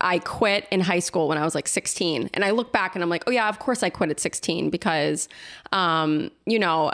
I 0.02 0.20
quit 0.20 0.68
in 0.70 0.82
high 0.82 1.00
school 1.00 1.30
when 1.30 1.38
I 1.38 1.46
was 1.46 1.56
like 1.56 1.68
16. 1.68 2.30
And 2.34 2.44
I 2.44 2.52
look 2.52 2.74
back 2.74 2.94
and 2.94 3.02
I'm 3.02 3.10
like, 3.10 3.24
oh, 3.26 3.32
yeah, 3.32 3.48
of 3.48 3.60
course 3.60 3.84
I 3.84 3.90
quit 3.90 4.10
at 4.10 4.20
16 4.20 4.70
because, 4.70 5.30
um, 5.72 6.30
you 6.46 6.60
know, 6.60 6.92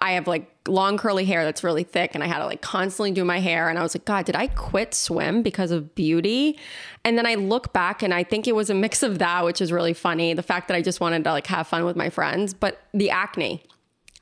I 0.00 0.12
have 0.12 0.26
like 0.26 0.50
long 0.66 0.96
curly 0.96 1.26
hair 1.26 1.44
that's 1.44 1.62
really 1.62 1.84
thick 1.84 2.14
and 2.14 2.24
I 2.24 2.26
had 2.26 2.38
to 2.38 2.46
like 2.46 2.62
constantly 2.62 3.10
do 3.10 3.24
my 3.24 3.38
hair. 3.38 3.68
And 3.68 3.78
I 3.78 3.82
was 3.82 3.94
like, 3.94 4.06
God, 4.06 4.24
did 4.24 4.34
I 4.34 4.46
quit 4.46 4.94
swim 4.94 5.42
because 5.42 5.70
of 5.70 5.94
beauty? 5.94 6.58
And 7.04 7.18
then 7.18 7.26
I 7.26 7.34
look 7.34 7.72
back 7.72 8.02
and 8.02 8.14
I 8.14 8.22
think 8.24 8.48
it 8.48 8.54
was 8.54 8.70
a 8.70 8.74
mix 8.74 9.02
of 9.02 9.18
that, 9.18 9.44
which 9.44 9.60
is 9.60 9.70
really 9.70 9.92
funny. 9.92 10.32
The 10.32 10.42
fact 10.42 10.68
that 10.68 10.74
I 10.74 10.80
just 10.80 11.00
wanted 11.00 11.24
to 11.24 11.32
like 11.32 11.46
have 11.48 11.66
fun 11.66 11.84
with 11.84 11.96
my 11.96 12.08
friends, 12.08 12.54
but 12.54 12.80
the 12.94 13.10
acne. 13.10 13.62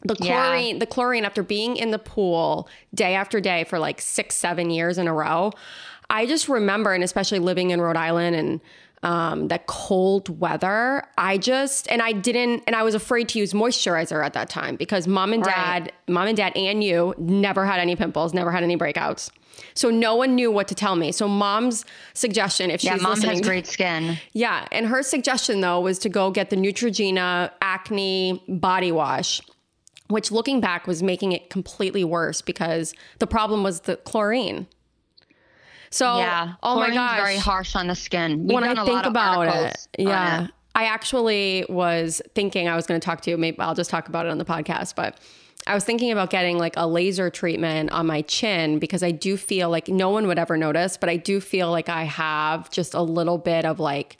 The 0.04 0.16
chlorine, 0.16 0.74
yeah. 0.74 0.78
the 0.80 0.86
chlorine 0.86 1.24
after 1.24 1.44
being 1.44 1.76
in 1.76 1.92
the 1.92 1.98
pool 1.98 2.68
day 2.92 3.14
after 3.14 3.40
day 3.40 3.62
for 3.62 3.78
like 3.78 4.00
six, 4.00 4.34
seven 4.34 4.68
years 4.68 4.98
in 4.98 5.06
a 5.06 5.14
row, 5.14 5.52
I 6.10 6.26
just 6.26 6.48
remember, 6.48 6.92
and 6.92 7.04
especially 7.04 7.38
living 7.38 7.70
in 7.70 7.80
Rhode 7.80 7.96
Island 7.96 8.34
and 8.34 8.60
um, 9.02 9.48
that 9.48 9.66
cold 9.66 10.28
weather, 10.40 11.02
I 11.18 11.38
just 11.38 11.90
and 11.90 12.00
I 12.00 12.12
didn't 12.12 12.62
and 12.66 12.76
I 12.76 12.82
was 12.84 12.94
afraid 12.94 13.28
to 13.30 13.38
use 13.38 13.52
moisturizer 13.52 14.24
at 14.24 14.32
that 14.34 14.48
time 14.48 14.76
because 14.76 15.06
mom 15.08 15.32
and 15.32 15.42
dad, 15.42 15.82
Right. 15.82 15.92
mom 16.08 16.28
and 16.28 16.36
dad 16.36 16.52
and 16.56 16.82
you 16.84 17.14
never 17.18 17.66
had 17.66 17.80
any 17.80 17.96
pimples, 17.96 18.32
never 18.32 18.52
had 18.52 18.62
any 18.62 18.76
breakouts. 18.76 19.30
So 19.74 19.90
no 19.90 20.14
one 20.14 20.34
knew 20.34 20.50
what 20.50 20.68
to 20.68 20.74
tell 20.74 20.96
me. 20.96 21.12
So 21.12 21.28
mom's 21.28 21.84
suggestion, 22.14 22.70
if 22.70 22.80
she's 22.80 22.86
Yeah, 22.90 22.96
mom 22.96 23.10
listening, 23.14 23.30
has 23.36 23.40
great 23.40 23.66
skin. 23.66 24.18
yeah, 24.32 24.66
and 24.72 24.86
her 24.86 25.02
suggestion 25.02 25.60
though 25.60 25.80
was 25.80 25.98
to 26.00 26.08
go 26.08 26.30
get 26.30 26.50
the 26.50 26.56
Neutrogena 26.56 27.50
acne 27.60 28.42
body 28.48 28.92
wash, 28.92 29.40
which 30.08 30.30
looking 30.30 30.60
back 30.60 30.86
was 30.86 31.02
making 31.02 31.32
it 31.32 31.50
completely 31.50 32.04
worse 32.04 32.40
because 32.40 32.94
the 33.18 33.26
problem 33.26 33.62
was 33.62 33.80
the 33.80 33.96
chlorine. 33.96 34.66
So, 35.92 36.18
yeah. 36.18 36.54
oh 36.62 36.76
my 36.76 36.90
gosh, 36.90 37.18
very 37.18 37.36
harsh 37.36 37.76
on 37.76 37.86
the 37.86 37.94
skin. 37.94 38.46
We've 38.46 38.54
when 38.54 38.64
I 38.64 38.84
think 38.84 39.04
about 39.04 39.54
it, 39.54 39.88
yeah. 39.98 40.44
it. 40.44 40.50
I 40.74 40.84
actually 40.84 41.66
was 41.68 42.22
thinking 42.34 42.66
I 42.66 42.76
was 42.76 42.86
going 42.86 42.98
to 42.98 43.04
talk 43.04 43.20
to 43.22 43.30
you. 43.30 43.36
Maybe 43.36 43.58
I'll 43.58 43.74
just 43.74 43.90
talk 43.90 44.08
about 44.08 44.24
it 44.24 44.30
on 44.30 44.38
the 44.38 44.44
podcast, 44.44 44.94
but 44.94 45.18
I 45.66 45.74
was 45.74 45.84
thinking 45.84 46.10
about 46.10 46.30
getting 46.30 46.56
like 46.56 46.74
a 46.78 46.86
laser 46.86 47.28
treatment 47.28 47.92
on 47.92 48.06
my 48.06 48.22
chin 48.22 48.78
because 48.78 49.02
I 49.02 49.10
do 49.10 49.36
feel 49.36 49.68
like 49.68 49.88
no 49.88 50.08
one 50.08 50.26
would 50.26 50.38
ever 50.38 50.56
notice, 50.56 50.96
but 50.96 51.10
I 51.10 51.16
do 51.16 51.40
feel 51.40 51.70
like 51.70 51.90
I 51.90 52.04
have 52.04 52.70
just 52.70 52.94
a 52.94 53.02
little 53.02 53.38
bit 53.38 53.66
of 53.66 53.78
like 53.78 54.16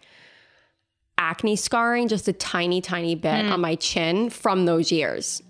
acne 1.17 1.57
scarring, 1.57 2.07
just 2.09 2.29
a 2.29 2.33
tiny, 2.35 2.81
tiny 2.83 3.15
bit 3.15 3.47
Hmm. 3.47 3.53
on 3.53 3.61
my 3.63 3.77
chin 3.77 4.29
from 4.29 4.67
those 4.67 4.93
years. 4.93 5.43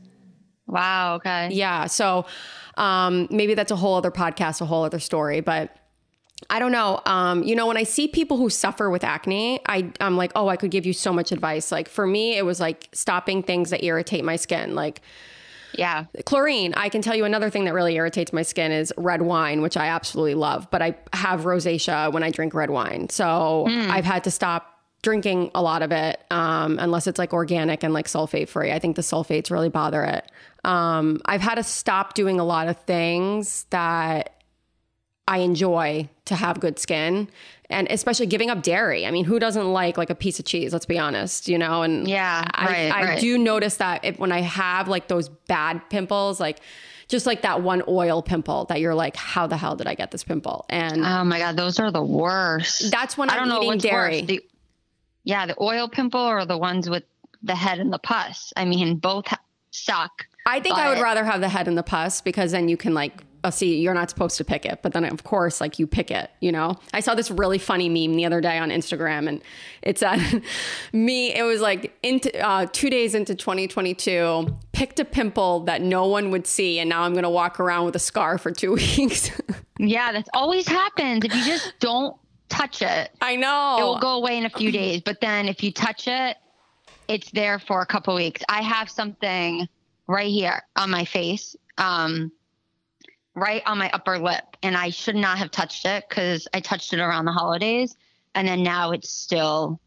Wow. 0.68 1.16
Okay. 1.16 1.48
Yeah. 1.50 1.86
So 1.86 2.26
um, 2.76 3.26
maybe 3.30 3.54
that's 3.54 3.72
a 3.72 3.76
whole 3.76 3.96
other 3.96 4.12
podcast, 4.12 4.60
a 4.60 4.66
whole 4.66 4.84
other 4.84 5.00
story, 5.00 5.40
but 5.40 5.76
I 6.50 6.58
don't 6.58 6.72
know. 6.72 7.00
Um, 7.06 7.42
you 7.42 7.54
know, 7.56 7.66
when 7.66 7.76
I 7.76 7.82
see 7.84 8.08
people 8.08 8.36
who 8.36 8.50
suffer 8.50 8.90
with 8.90 9.04
acne, 9.04 9.60
I, 9.66 9.90
I'm 10.00 10.16
like, 10.16 10.32
oh, 10.34 10.48
I 10.48 10.56
could 10.56 10.70
give 10.70 10.84
you 10.86 10.92
so 10.92 11.12
much 11.12 11.32
advice. 11.32 11.72
Like 11.72 11.88
for 11.88 12.06
me, 12.06 12.36
it 12.36 12.44
was 12.44 12.60
like 12.60 12.88
stopping 12.92 13.42
things 13.42 13.70
that 13.70 13.84
irritate 13.84 14.24
my 14.24 14.36
skin. 14.36 14.74
Like 14.74 15.00
Yeah. 15.74 16.04
chlorine. 16.26 16.74
I 16.74 16.88
can 16.90 17.00
tell 17.00 17.14
you 17.14 17.24
another 17.24 17.48
thing 17.48 17.64
that 17.64 17.72
really 17.74 17.94
irritates 17.96 18.32
my 18.32 18.42
skin 18.42 18.72
is 18.72 18.92
red 18.98 19.22
wine, 19.22 19.62
which 19.62 19.76
I 19.76 19.86
absolutely 19.86 20.34
love, 20.34 20.68
but 20.70 20.82
I 20.82 20.96
have 21.14 21.42
rosacea 21.42 22.12
when 22.12 22.22
I 22.22 22.30
drink 22.30 22.52
red 22.54 22.70
wine. 22.70 23.08
So 23.08 23.66
I've 23.68 24.04
had 24.04 24.24
to 24.24 24.30
stop 24.30 24.68
drinking 25.02 25.50
a 25.54 25.60
lot 25.62 25.82
of 25.82 25.90
it 25.90 26.20
um, 26.30 26.78
unless 26.78 27.06
it's 27.08 27.18
like 27.18 27.32
organic 27.32 27.82
and 27.82 27.92
like 27.92 28.06
sulfate 28.06 28.48
free. 28.48 28.70
I 28.70 28.78
think 28.78 28.94
the 28.96 29.02
sulfates 29.02 29.50
really 29.50 29.68
bother 29.68 30.04
it. 30.04 30.30
Um, 30.64 31.20
I've 31.24 31.40
had 31.40 31.56
to 31.56 31.64
stop 31.64 32.14
doing 32.14 32.38
a 32.38 32.44
lot 32.44 32.68
of 32.68 32.76
things 32.82 33.64
that 33.70 34.41
I 35.28 35.38
enjoy 35.38 36.08
to 36.26 36.34
have 36.34 36.60
good 36.60 36.78
skin 36.78 37.28
and 37.70 37.86
especially 37.90 38.26
giving 38.26 38.50
up 38.50 38.62
dairy. 38.62 39.06
I 39.06 39.10
mean, 39.10 39.24
who 39.24 39.38
doesn't 39.38 39.72
like 39.72 39.96
like 39.96 40.10
a 40.10 40.14
piece 40.14 40.38
of 40.38 40.44
cheese? 40.44 40.72
Let's 40.72 40.84
be 40.86 40.98
honest, 40.98 41.48
you 41.48 41.56
know? 41.58 41.82
And 41.82 42.06
Yeah, 42.08 42.44
I, 42.54 42.66
right, 42.66 42.92
I 42.92 43.04
right. 43.04 43.20
do 43.20 43.38
notice 43.38 43.76
that 43.78 44.04
if, 44.04 44.18
when 44.18 44.32
I 44.32 44.40
have 44.42 44.88
like 44.88 45.08
those 45.08 45.28
bad 45.28 45.80
pimples, 45.90 46.38
like 46.40 46.58
just 47.08 47.24
like 47.26 47.42
that 47.42 47.62
one 47.62 47.82
oil 47.88 48.20
pimple 48.22 48.64
that 48.66 48.80
you're 48.80 48.94
like, 48.94 49.16
how 49.16 49.46
the 49.46 49.56
hell 49.56 49.76
did 49.76 49.86
I 49.86 49.94
get 49.94 50.10
this 50.10 50.24
pimple? 50.24 50.66
And 50.68 51.04
Oh 51.04 51.24
my 51.24 51.38
God, 51.38 51.56
those 51.56 51.78
are 51.78 51.90
the 51.90 52.02
worst. 52.02 52.90
that's 52.90 53.16
when 53.16 53.30
I 53.30 53.34
I'm 53.34 53.38
don't 53.40 53.48
know 53.48 53.58
eating 53.58 53.68
what's 53.68 53.82
dairy. 53.84 54.18
worse. 54.20 54.26
The, 54.26 54.44
yeah, 55.24 55.46
the 55.46 55.56
oil 55.60 55.88
pimple 55.88 56.20
or 56.20 56.44
the 56.44 56.58
ones 56.58 56.90
with 56.90 57.04
the 57.42 57.54
head 57.54 57.78
and 57.78 57.92
the 57.92 57.98
pus. 57.98 58.52
I 58.56 58.64
mean, 58.64 58.96
both 58.96 59.26
suck. 59.70 60.26
I 60.46 60.58
think 60.60 60.76
I 60.76 60.88
would 60.92 61.00
rather 61.00 61.24
have 61.24 61.40
the 61.40 61.48
head 61.48 61.68
and 61.68 61.78
the 61.78 61.82
pus 61.84 62.20
because 62.20 62.50
then 62.52 62.68
you 62.68 62.76
can 62.76 62.92
like, 62.94 63.22
uh, 63.44 63.50
see, 63.50 63.80
you're 63.80 63.94
not 63.94 64.10
supposed 64.10 64.36
to 64.36 64.44
pick 64.44 64.64
it, 64.64 64.80
but 64.82 64.92
then 64.92 65.04
of 65.04 65.24
course, 65.24 65.60
like 65.60 65.78
you 65.78 65.86
pick 65.86 66.10
it, 66.10 66.30
you 66.40 66.52
know? 66.52 66.76
I 66.92 67.00
saw 67.00 67.14
this 67.14 67.30
really 67.30 67.58
funny 67.58 67.88
meme 67.88 68.16
the 68.16 68.24
other 68.24 68.40
day 68.40 68.58
on 68.58 68.70
Instagram 68.70 69.28
and 69.28 69.42
it's 69.82 70.02
uh, 70.02 70.18
me, 70.92 71.34
it 71.34 71.42
was 71.42 71.60
like 71.60 71.96
into 72.02 72.36
uh, 72.44 72.66
two 72.72 72.90
days 72.90 73.14
into 73.14 73.34
2022, 73.34 74.46
picked 74.72 75.00
a 75.00 75.04
pimple 75.04 75.60
that 75.60 75.82
no 75.82 76.06
one 76.06 76.30
would 76.30 76.46
see. 76.46 76.78
And 76.78 76.88
now 76.88 77.02
I'm 77.02 77.12
going 77.12 77.24
to 77.24 77.30
walk 77.30 77.60
around 77.60 77.84
with 77.84 77.96
a 77.96 78.00
scar 78.00 78.38
for 78.38 78.50
two 78.50 78.72
weeks. 78.98 79.30
Yeah, 79.78 80.12
that's 80.12 80.30
always 80.34 80.66
happens. 80.68 81.24
If 81.24 81.34
you 81.34 81.44
just 81.44 81.72
don't 81.80 82.16
touch 82.48 82.82
it, 82.82 83.10
I 83.20 83.36
know. 83.36 83.76
it 83.78 83.82
will 83.82 83.98
go 83.98 84.16
away 84.16 84.38
in 84.38 84.44
a 84.44 84.50
few 84.50 84.70
days. 84.70 85.00
But 85.04 85.20
then 85.20 85.48
if 85.48 85.62
you 85.62 85.72
touch 85.72 86.06
it, 86.06 86.36
it's 87.08 87.30
there 87.32 87.58
for 87.58 87.80
a 87.80 87.86
couple 87.86 88.14
weeks. 88.14 88.42
I 88.48 88.62
have 88.62 88.88
something 88.88 89.68
right 90.06 90.30
here 90.30 90.62
on 90.76 90.90
my 90.90 91.04
face, 91.04 91.56
um, 91.78 92.32
right 93.34 93.62
on 93.66 93.78
my 93.78 93.90
upper 93.92 94.18
lip, 94.18 94.44
and 94.62 94.76
I 94.76 94.90
should 94.90 95.16
not 95.16 95.38
have 95.38 95.50
touched 95.50 95.86
it 95.86 96.04
because 96.08 96.46
I 96.52 96.60
touched 96.60 96.92
it 96.92 97.00
around 97.00 97.24
the 97.24 97.32
holidays, 97.32 97.96
and 98.34 98.46
then 98.46 98.62
now 98.62 98.92
it's 98.92 99.10
still 99.10 99.80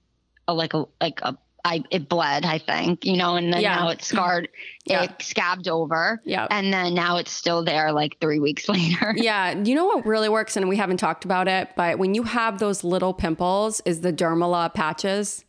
a, 0.47 0.53
like 0.53 0.73
a 0.73 0.85
like 1.01 1.19
a 1.21 1.37
I 1.67 1.83
it 1.89 2.07
bled, 2.07 2.45
I 2.45 2.59
think, 2.59 3.05
you 3.05 3.17
know, 3.17 3.37
and 3.37 3.51
then 3.51 3.59
Yeah. 3.61 3.75
now 3.77 3.89
it's 3.89 4.05
scarred, 4.05 4.49
Yeah. 4.85 5.01
it 5.05 5.11
scabbed 5.19 5.67
over, 5.67 6.21
Yep. 6.23 6.49
and 6.51 6.71
then 6.71 6.93
now 6.93 7.17
it's 7.17 7.31
still 7.31 7.63
there 7.63 7.91
like 7.91 8.17
three 8.21 8.37
weeks 8.39 8.69
later. 8.69 9.15
Yeah, 9.17 9.59
you 9.63 9.73
know 9.73 9.85
what 9.85 10.05
really 10.05 10.29
works, 10.29 10.55
and 10.57 10.69
we 10.69 10.77
haven't 10.77 10.97
talked 10.97 11.25
about 11.25 11.47
it, 11.47 11.69
but 11.75 11.97
when 11.97 12.13
you 12.13 12.21
have 12.21 12.59
those 12.59 12.83
little 12.83 13.15
pimples, 13.15 13.81
is 13.83 14.01
the 14.01 14.13
Dermala 14.13 14.71
patches. 14.75 15.43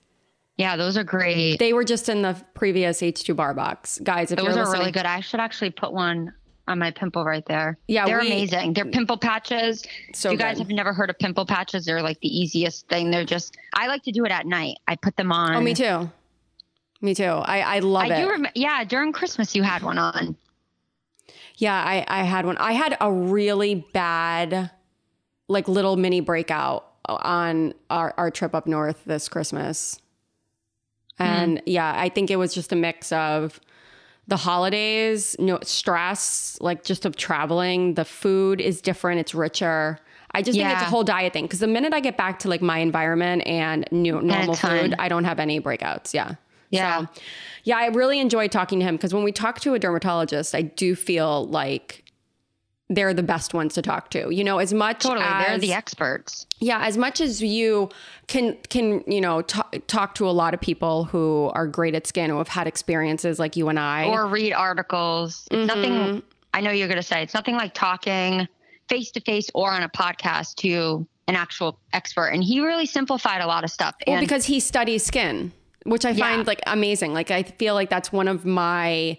Yeah, 0.56 0.76
those 0.76 0.96
are 0.96 1.04
great. 1.04 1.58
They 1.58 1.74
were 1.74 1.84
just 1.84 2.08
in 2.08 2.22
the 2.22 2.34
previous 2.54 3.02
H2 3.02 3.36
bar 3.36 3.52
box, 3.52 3.98
guys. 4.02 4.32
If 4.32 4.38
Those 4.38 4.46
you're 4.46 4.54
are 4.54 4.60
listening, 4.60 4.78
really 4.80 4.92
good. 4.92 5.04
I 5.04 5.20
should 5.20 5.40
actually 5.40 5.68
put 5.68 5.92
one 5.92 6.32
on 6.68 6.78
my 6.78 6.90
pimple 6.90 7.24
right 7.24 7.44
there. 7.46 7.78
Yeah, 7.88 8.06
they're 8.06 8.20
we- 8.20 8.26
amazing. 8.26 8.72
They're 8.72 8.84
pimple 8.84 9.16
patches. 9.16 9.84
So 10.12 10.28
if 10.28 10.32
you 10.32 10.38
guys 10.38 10.56
good. 10.56 10.66
have 10.66 10.68
never 10.74 10.92
heard 10.92 11.10
of 11.10 11.18
pimple 11.18 11.46
patches, 11.46 11.84
they're 11.84 12.02
like 12.02 12.20
the 12.20 12.28
easiest 12.28 12.88
thing. 12.88 13.10
They're 13.10 13.24
just. 13.24 13.56
I 13.74 13.86
like 13.86 14.02
to 14.04 14.12
do 14.12 14.24
it 14.24 14.30
at 14.32 14.46
night. 14.46 14.78
I 14.88 14.96
put 14.96 15.16
them 15.16 15.32
on. 15.32 15.56
Oh, 15.56 15.60
me 15.60 15.74
too. 15.74 16.10
Me 17.00 17.14
too. 17.14 17.24
I, 17.24 17.76
I 17.76 17.78
love 17.80 18.10
I 18.10 18.14
it. 18.16 18.24
do. 18.24 18.30
Rem- 18.30 18.46
yeah, 18.54 18.82
during 18.84 19.12
Christmas 19.12 19.54
you 19.54 19.62
had 19.62 19.82
one 19.82 19.98
on. 19.98 20.36
yeah, 21.56 21.74
I, 21.74 22.04
I 22.08 22.22
had 22.24 22.46
one. 22.46 22.56
I 22.56 22.72
had 22.72 22.96
a 23.00 23.12
really 23.12 23.86
bad, 23.92 24.70
like 25.48 25.68
little 25.68 25.96
mini 25.96 26.20
breakout 26.20 26.90
on 27.08 27.74
our, 27.90 28.12
our 28.16 28.30
trip 28.30 28.54
up 28.54 28.66
north 28.66 29.04
this 29.04 29.28
Christmas. 29.28 30.00
Mm-hmm. 31.20 31.32
And 31.32 31.62
yeah, 31.66 31.94
I 31.96 32.08
think 32.08 32.30
it 32.30 32.36
was 32.36 32.52
just 32.54 32.72
a 32.72 32.76
mix 32.76 33.12
of 33.12 33.60
the 34.28 34.36
holidays, 34.36 35.36
no 35.38 35.58
stress, 35.62 36.58
like 36.60 36.84
just 36.84 37.04
of 37.04 37.16
traveling. 37.16 37.94
The 37.94 38.04
food 38.04 38.60
is 38.60 38.80
different, 38.80 39.20
it's 39.20 39.34
richer. 39.34 39.98
I 40.32 40.42
just 40.42 40.58
think 40.58 40.70
it's 40.70 40.82
a 40.82 40.86
whole 40.86 41.04
diet 41.04 41.32
thing. 41.32 41.44
Because 41.44 41.60
the 41.60 41.66
minute 41.66 41.94
I 41.94 42.00
get 42.00 42.16
back 42.16 42.40
to 42.40 42.48
like 42.48 42.60
my 42.60 42.78
environment 42.78 43.46
and 43.46 43.86
new 43.90 44.20
normal 44.20 44.54
food, 44.54 44.94
I 44.98 45.08
don't 45.08 45.24
have 45.24 45.38
any 45.38 45.60
breakouts. 45.60 46.12
Yeah. 46.12 46.34
Yeah. 46.70 47.06
So, 47.06 47.08
yeah, 47.64 47.78
I 47.78 47.86
really 47.86 48.18
enjoy 48.20 48.48
talking 48.48 48.80
to 48.80 48.84
him 48.84 48.96
because 48.96 49.14
when 49.14 49.22
we 49.24 49.32
talk 49.32 49.60
to 49.60 49.74
a 49.74 49.78
dermatologist, 49.78 50.54
I 50.54 50.62
do 50.62 50.94
feel 50.94 51.46
like 51.46 52.04
they're 52.88 53.12
the 53.14 53.22
best 53.22 53.52
ones 53.52 53.74
to 53.74 53.82
talk 53.82 54.10
to. 54.10 54.30
You 54.32 54.44
know, 54.44 54.58
as 54.58 54.72
much 54.72 55.00
Totally, 55.02 55.24
they're 55.24 55.58
the 55.58 55.72
experts. 55.72 56.46
yeah, 56.60 56.84
as 56.86 56.96
much 56.96 57.20
as 57.20 57.42
you 57.42 57.88
can 58.28 58.56
can 58.68 59.02
you 59.06 59.20
know 59.20 59.42
t- 59.42 59.60
talk 59.88 60.14
to 60.16 60.28
a 60.28 60.30
lot 60.30 60.54
of 60.54 60.60
people 60.60 61.04
who 61.04 61.50
are 61.54 61.66
great 61.66 61.94
at 61.96 62.06
skin 62.06 62.30
who 62.30 62.38
have 62.38 62.48
had 62.48 62.66
experiences 62.68 63.38
like 63.38 63.56
you 63.56 63.68
and 63.68 63.78
I. 63.80 64.04
Or 64.06 64.26
read 64.28 64.52
articles. 64.52 65.48
It's 65.50 65.56
Mm-hmm. 65.72 65.82
nothing. 65.82 66.22
I 66.54 66.60
know 66.60 66.70
you're 66.70 66.88
going 66.88 66.96
to 66.96 67.02
say 67.02 67.22
it's 67.22 67.34
nothing 67.34 67.56
like 67.56 67.74
talking 67.74 68.46
face 68.88 69.10
to 69.10 69.20
face 69.20 69.50
or 69.52 69.70
on 69.72 69.82
a 69.82 69.88
podcast 69.88 70.54
to 70.56 71.06
an 71.28 71.34
actual 71.34 71.78
expert. 71.92 72.28
And 72.28 72.42
he 72.42 72.60
really 72.60 72.86
simplified 72.86 73.40
a 73.42 73.46
lot 73.46 73.64
of 73.64 73.70
stuff. 73.70 73.96
well, 74.06 74.16
and 74.16 74.24
because 74.24 74.46
he 74.46 74.60
studies 74.60 75.04
skin, 75.04 75.52
which 75.84 76.04
I 76.06 76.10
Yeah. 76.10 76.24
find 76.36 76.46
like 76.46 76.60
amazing. 76.68 77.12
Like 77.12 77.32
I 77.32 77.42
feel 77.42 77.74
like 77.74 77.90
that's 77.90 78.12
one 78.12 78.28
of 78.28 78.44
my 78.46 79.18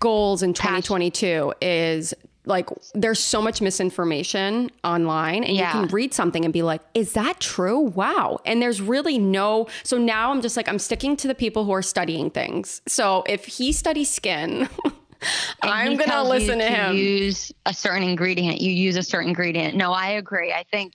goals 0.00 0.42
in 0.42 0.52
2022 0.52 1.54
is 1.62 2.12
like 2.44 2.68
there's 2.94 3.20
so 3.20 3.40
much 3.40 3.60
misinformation 3.60 4.70
online 4.82 5.44
and 5.44 5.56
Yeah. 5.56 5.68
you 5.74 5.86
can 5.86 5.94
read 5.94 6.12
something 6.12 6.44
and 6.44 6.52
be 6.52 6.62
like 6.62 6.80
is 6.94 7.12
that 7.12 7.38
true 7.38 7.78
wow 7.78 8.40
and 8.44 8.60
there's 8.60 8.80
really 8.80 9.16
no 9.18 9.68
so 9.84 9.96
now 9.96 10.32
i'm 10.32 10.42
just 10.42 10.56
like 10.56 10.68
i'm 10.68 10.78
sticking 10.80 11.16
to 11.18 11.28
the 11.28 11.34
people 11.36 11.64
who 11.64 11.70
are 11.72 11.82
studying 11.82 12.30
things 12.30 12.82
so 12.88 13.22
if 13.28 13.44
he 13.44 13.70
studies 13.72 14.10
skin 14.10 14.68
i'm 15.62 15.96
gonna 15.96 16.24
listen 16.24 16.58
you 16.58 16.64
to 16.66 16.70
him 16.72 16.96
Use 16.96 17.52
a 17.66 17.72
certain 17.72 18.02
ingredient. 18.02 18.60
You 18.60 18.72
use 18.72 18.96
a 18.96 19.02
certain 19.02 19.28
ingredient. 19.28 19.76
No, 19.76 19.92
I 19.92 20.08
agree. 20.10 20.52
I 20.52 20.64
think, 20.70 20.94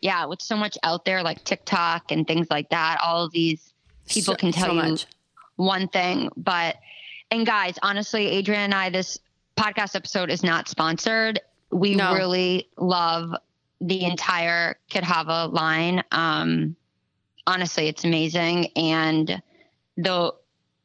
yeah, 0.00 0.24
with 0.24 0.40
so 0.40 0.56
much 0.56 0.78
out 0.82 1.04
there 1.04 1.22
like 1.22 1.44
TikTok 1.44 2.10
and 2.10 2.26
things 2.26 2.46
like 2.50 2.70
that, 2.70 2.98
all 3.04 3.24
of 3.26 3.32
these 3.32 3.74
people 4.08 4.32
So- 4.34 4.38
can 4.38 4.52
tell 4.52 4.68
so 4.68 4.82
you 4.86 4.96
one 5.56 5.86
thing. 5.88 6.30
But, 6.36 6.76
and 7.30 7.44
guys, 7.44 7.78
honestly, 7.82 8.26
Adrian 8.26 8.62
and 8.62 8.74
I, 8.74 8.88
this 8.90 9.18
podcast 9.58 9.94
episode 9.96 10.30
is 10.30 10.42
not 10.42 10.68
sponsored. 10.68 11.40
We 11.70 11.94
No. 11.94 12.14
really 12.14 12.68
love 12.76 13.34
the 13.80 14.04
entire 14.04 14.76
Kitava 14.90 15.52
line. 15.52 16.02
Um, 16.12 16.76
honestly, 17.46 17.88
it's 17.88 18.04
amazing. 18.04 18.68
And 18.76 19.42
the 19.96 20.34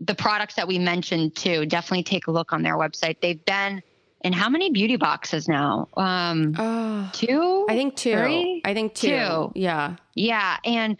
the 0.01 0.15
products 0.15 0.55
that 0.55 0.67
we 0.67 0.79
mentioned 0.79 1.33
too, 1.35 1.65
definitely 1.65 2.03
take 2.03 2.27
a 2.27 2.31
look 2.31 2.51
on 2.51 2.61
their 2.61 2.75
website. 2.75 3.21
They've 3.21 3.43
been 3.45 3.81
in 4.21 4.33
how 4.33 4.49
many 4.49 4.69
beauty 4.71 4.97
boxes 4.97 5.47
now? 5.47 5.87
Um, 5.95 6.55
oh 6.57 7.09
two? 7.13 7.65
i 7.69 7.75
think 7.75 7.95
two 7.95 8.17
Three? 8.17 8.61
i 8.65 8.73
think 8.73 8.95
two, 8.95 9.09
Two. 9.09 9.51
yeah 9.55 9.95
Yeah, 10.15 10.57
and 10.65 10.97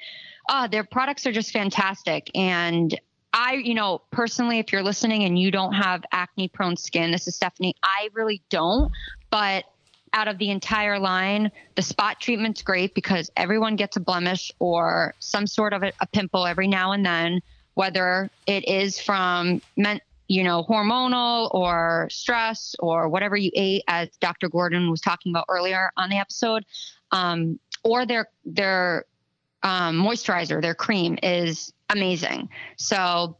Oh, 0.49 0.67
their 0.69 0.83
products 0.83 1.25
are 1.25 1.31
just 1.31 1.51
fantastic. 1.51 2.29
And 2.35 2.99
I, 3.33 3.53
you 3.53 3.73
know, 3.73 4.01
personally, 4.11 4.59
if 4.59 4.71
you're 4.71 4.83
listening 4.83 5.23
and 5.23 5.37
you 5.37 5.49
don't 5.49 5.73
have 5.73 6.03
acne 6.11 6.47
prone 6.47 6.77
skin, 6.77 7.11
this 7.11 7.27
is 7.27 7.35
Stephanie. 7.35 7.75
I 7.83 8.09
really 8.13 8.43
don't. 8.49 8.91
But 9.31 9.65
out 10.13 10.27
of 10.27 10.37
the 10.37 10.51
entire 10.51 10.99
line, 10.99 11.51
the 11.75 11.81
spot 11.81 12.21
treatment's 12.21 12.61
great 12.61 12.93
because 12.93 13.31
everyone 13.35 13.75
gets 13.75 13.97
a 13.97 13.99
blemish 13.99 14.51
or 14.59 15.15
some 15.17 15.47
sort 15.47 15.73
of 15.73 15.81
a, 15.81 15.91
a 15.99 16.05
pimple 16.05 16.45
every 16.45 16.67
now 16.67 16.91
and 16.91 17.03
then, 17.03 17.41
whether 17.73 18.29
it 18.45 18.67
is 18.67 18.99
from 18.99 19.59
men, 19.75 19.99
you 20.27 20.43
know, 20.43 20.63
hormonal 20.69 21.51
or 21.55 22.07
stress 22.11 22.75
or 22.77 23.09
whatever 23.09 23.35
you 23.35 23.49
ate, 23.55 23.83
as 23.87 24.09
Dr. 24.19 24.47
Gordon 24.47 24.91
was 24.91 25.01
talking 25.01 25.31
about 25.31 25.45
earlier 25.49 25.91
on 25.97 26.11
the 26.11 26.17
episode, 26.17 26.63
um, 27.11 27.59
or 27.83 28.05
their 28.05 28.27
their 28.45 29.05
um, 29.63 30.03
moisturizer, 30.03 30.61
their 30.61 30.75
cream 30.75 31.17
is 31.23 31.73
amazing. 31.93 32.49
So 32.77 33.37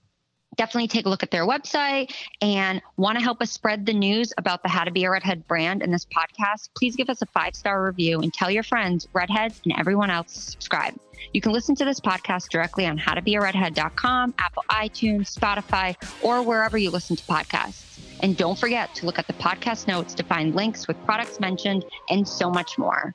definitely 0.56 0.88
take 0.88 1.06
a 1.06 1.10
look 1.10 1.24
at 1.24 1.32
their 1.32 1.46
website 1.46 2.13
and 2.42 2.82
want 2.98 3.18
to 3.18 3.24
help 3.24 3.42
us 3.42 3.52
spread 3.52 3.86
the 3.86 3.94
news 3.94 4.34
about 4.38 4.63
the 4.63 4.70
How 4.70 4.84
to 4.84 4.92
Be 4.92 5.04
a 5.06 5.12
Redhead 5.12 5.48
brand 5.48 5.82
in 5.82 5.92
this 5.92 6.06
podcast, 6.06 6.70
please 6.76 6.96
give 6.96 7.10
us 7.10 7.22
a 7.22 7.26
five 7.28 7.56
star 7.56 7.84
review 7.84 8.20
and 8.22 8.34
tell 8.34 8.52
your 8.52 8.63
friends, 8.63 9.08
redheads, 9.13 9.62
and 9.66 9.74
everyone 9.78 10.10
else 10.10 10.34
to 10.34 10.42
subscribe. 10.42 10.96
You 11.34 11.42
can 11.42 11.52
listen 11.52 11.76
to 11.76 11.86
this 11.86 12.00
podcast 12.00 12.50
directly 12.50 12.86
on 12.86 12.98
howtobearedhead.com, 12.98 14.34
Apple 14.38 14.63
iTunes, 14.70 15.34
Spotify, 15.34 15.96
or 16.22 16.44
wherever 16.44 16.78
you 16.78 16.92
listen 16.92 17.16
to 17.16 17.24
podcasts. 17.24 18.00
And 18.20 18.38
don't 18.38 18.58
forget 18.58 18.94
to 18.96 19.06
look 19.06 19.20
at 19.20 19.28
the 19.28 19.34
podcast 19.34 19.88
notes 19.88 20.13
to 20.16 20.24
find 20.24 20.56
links 20.56 20.88
with 20.88 20.98
products 21.06 21.39
mentioned 21.39 21.86
and 22.10 22.28
so 22.28 22.50
much 22.50 22.78
more. 22.78 23.13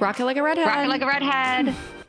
Rock 0.00 0.18
it 0.18 0.24
like 0.24 0.36
a 0.36 0.42
redhead. 0.42 0.66
Rock 0.66 0.84
it 0.84 0.88
like 0.88 1.02
a 1.02 1.06
redhead. 1.06 1.74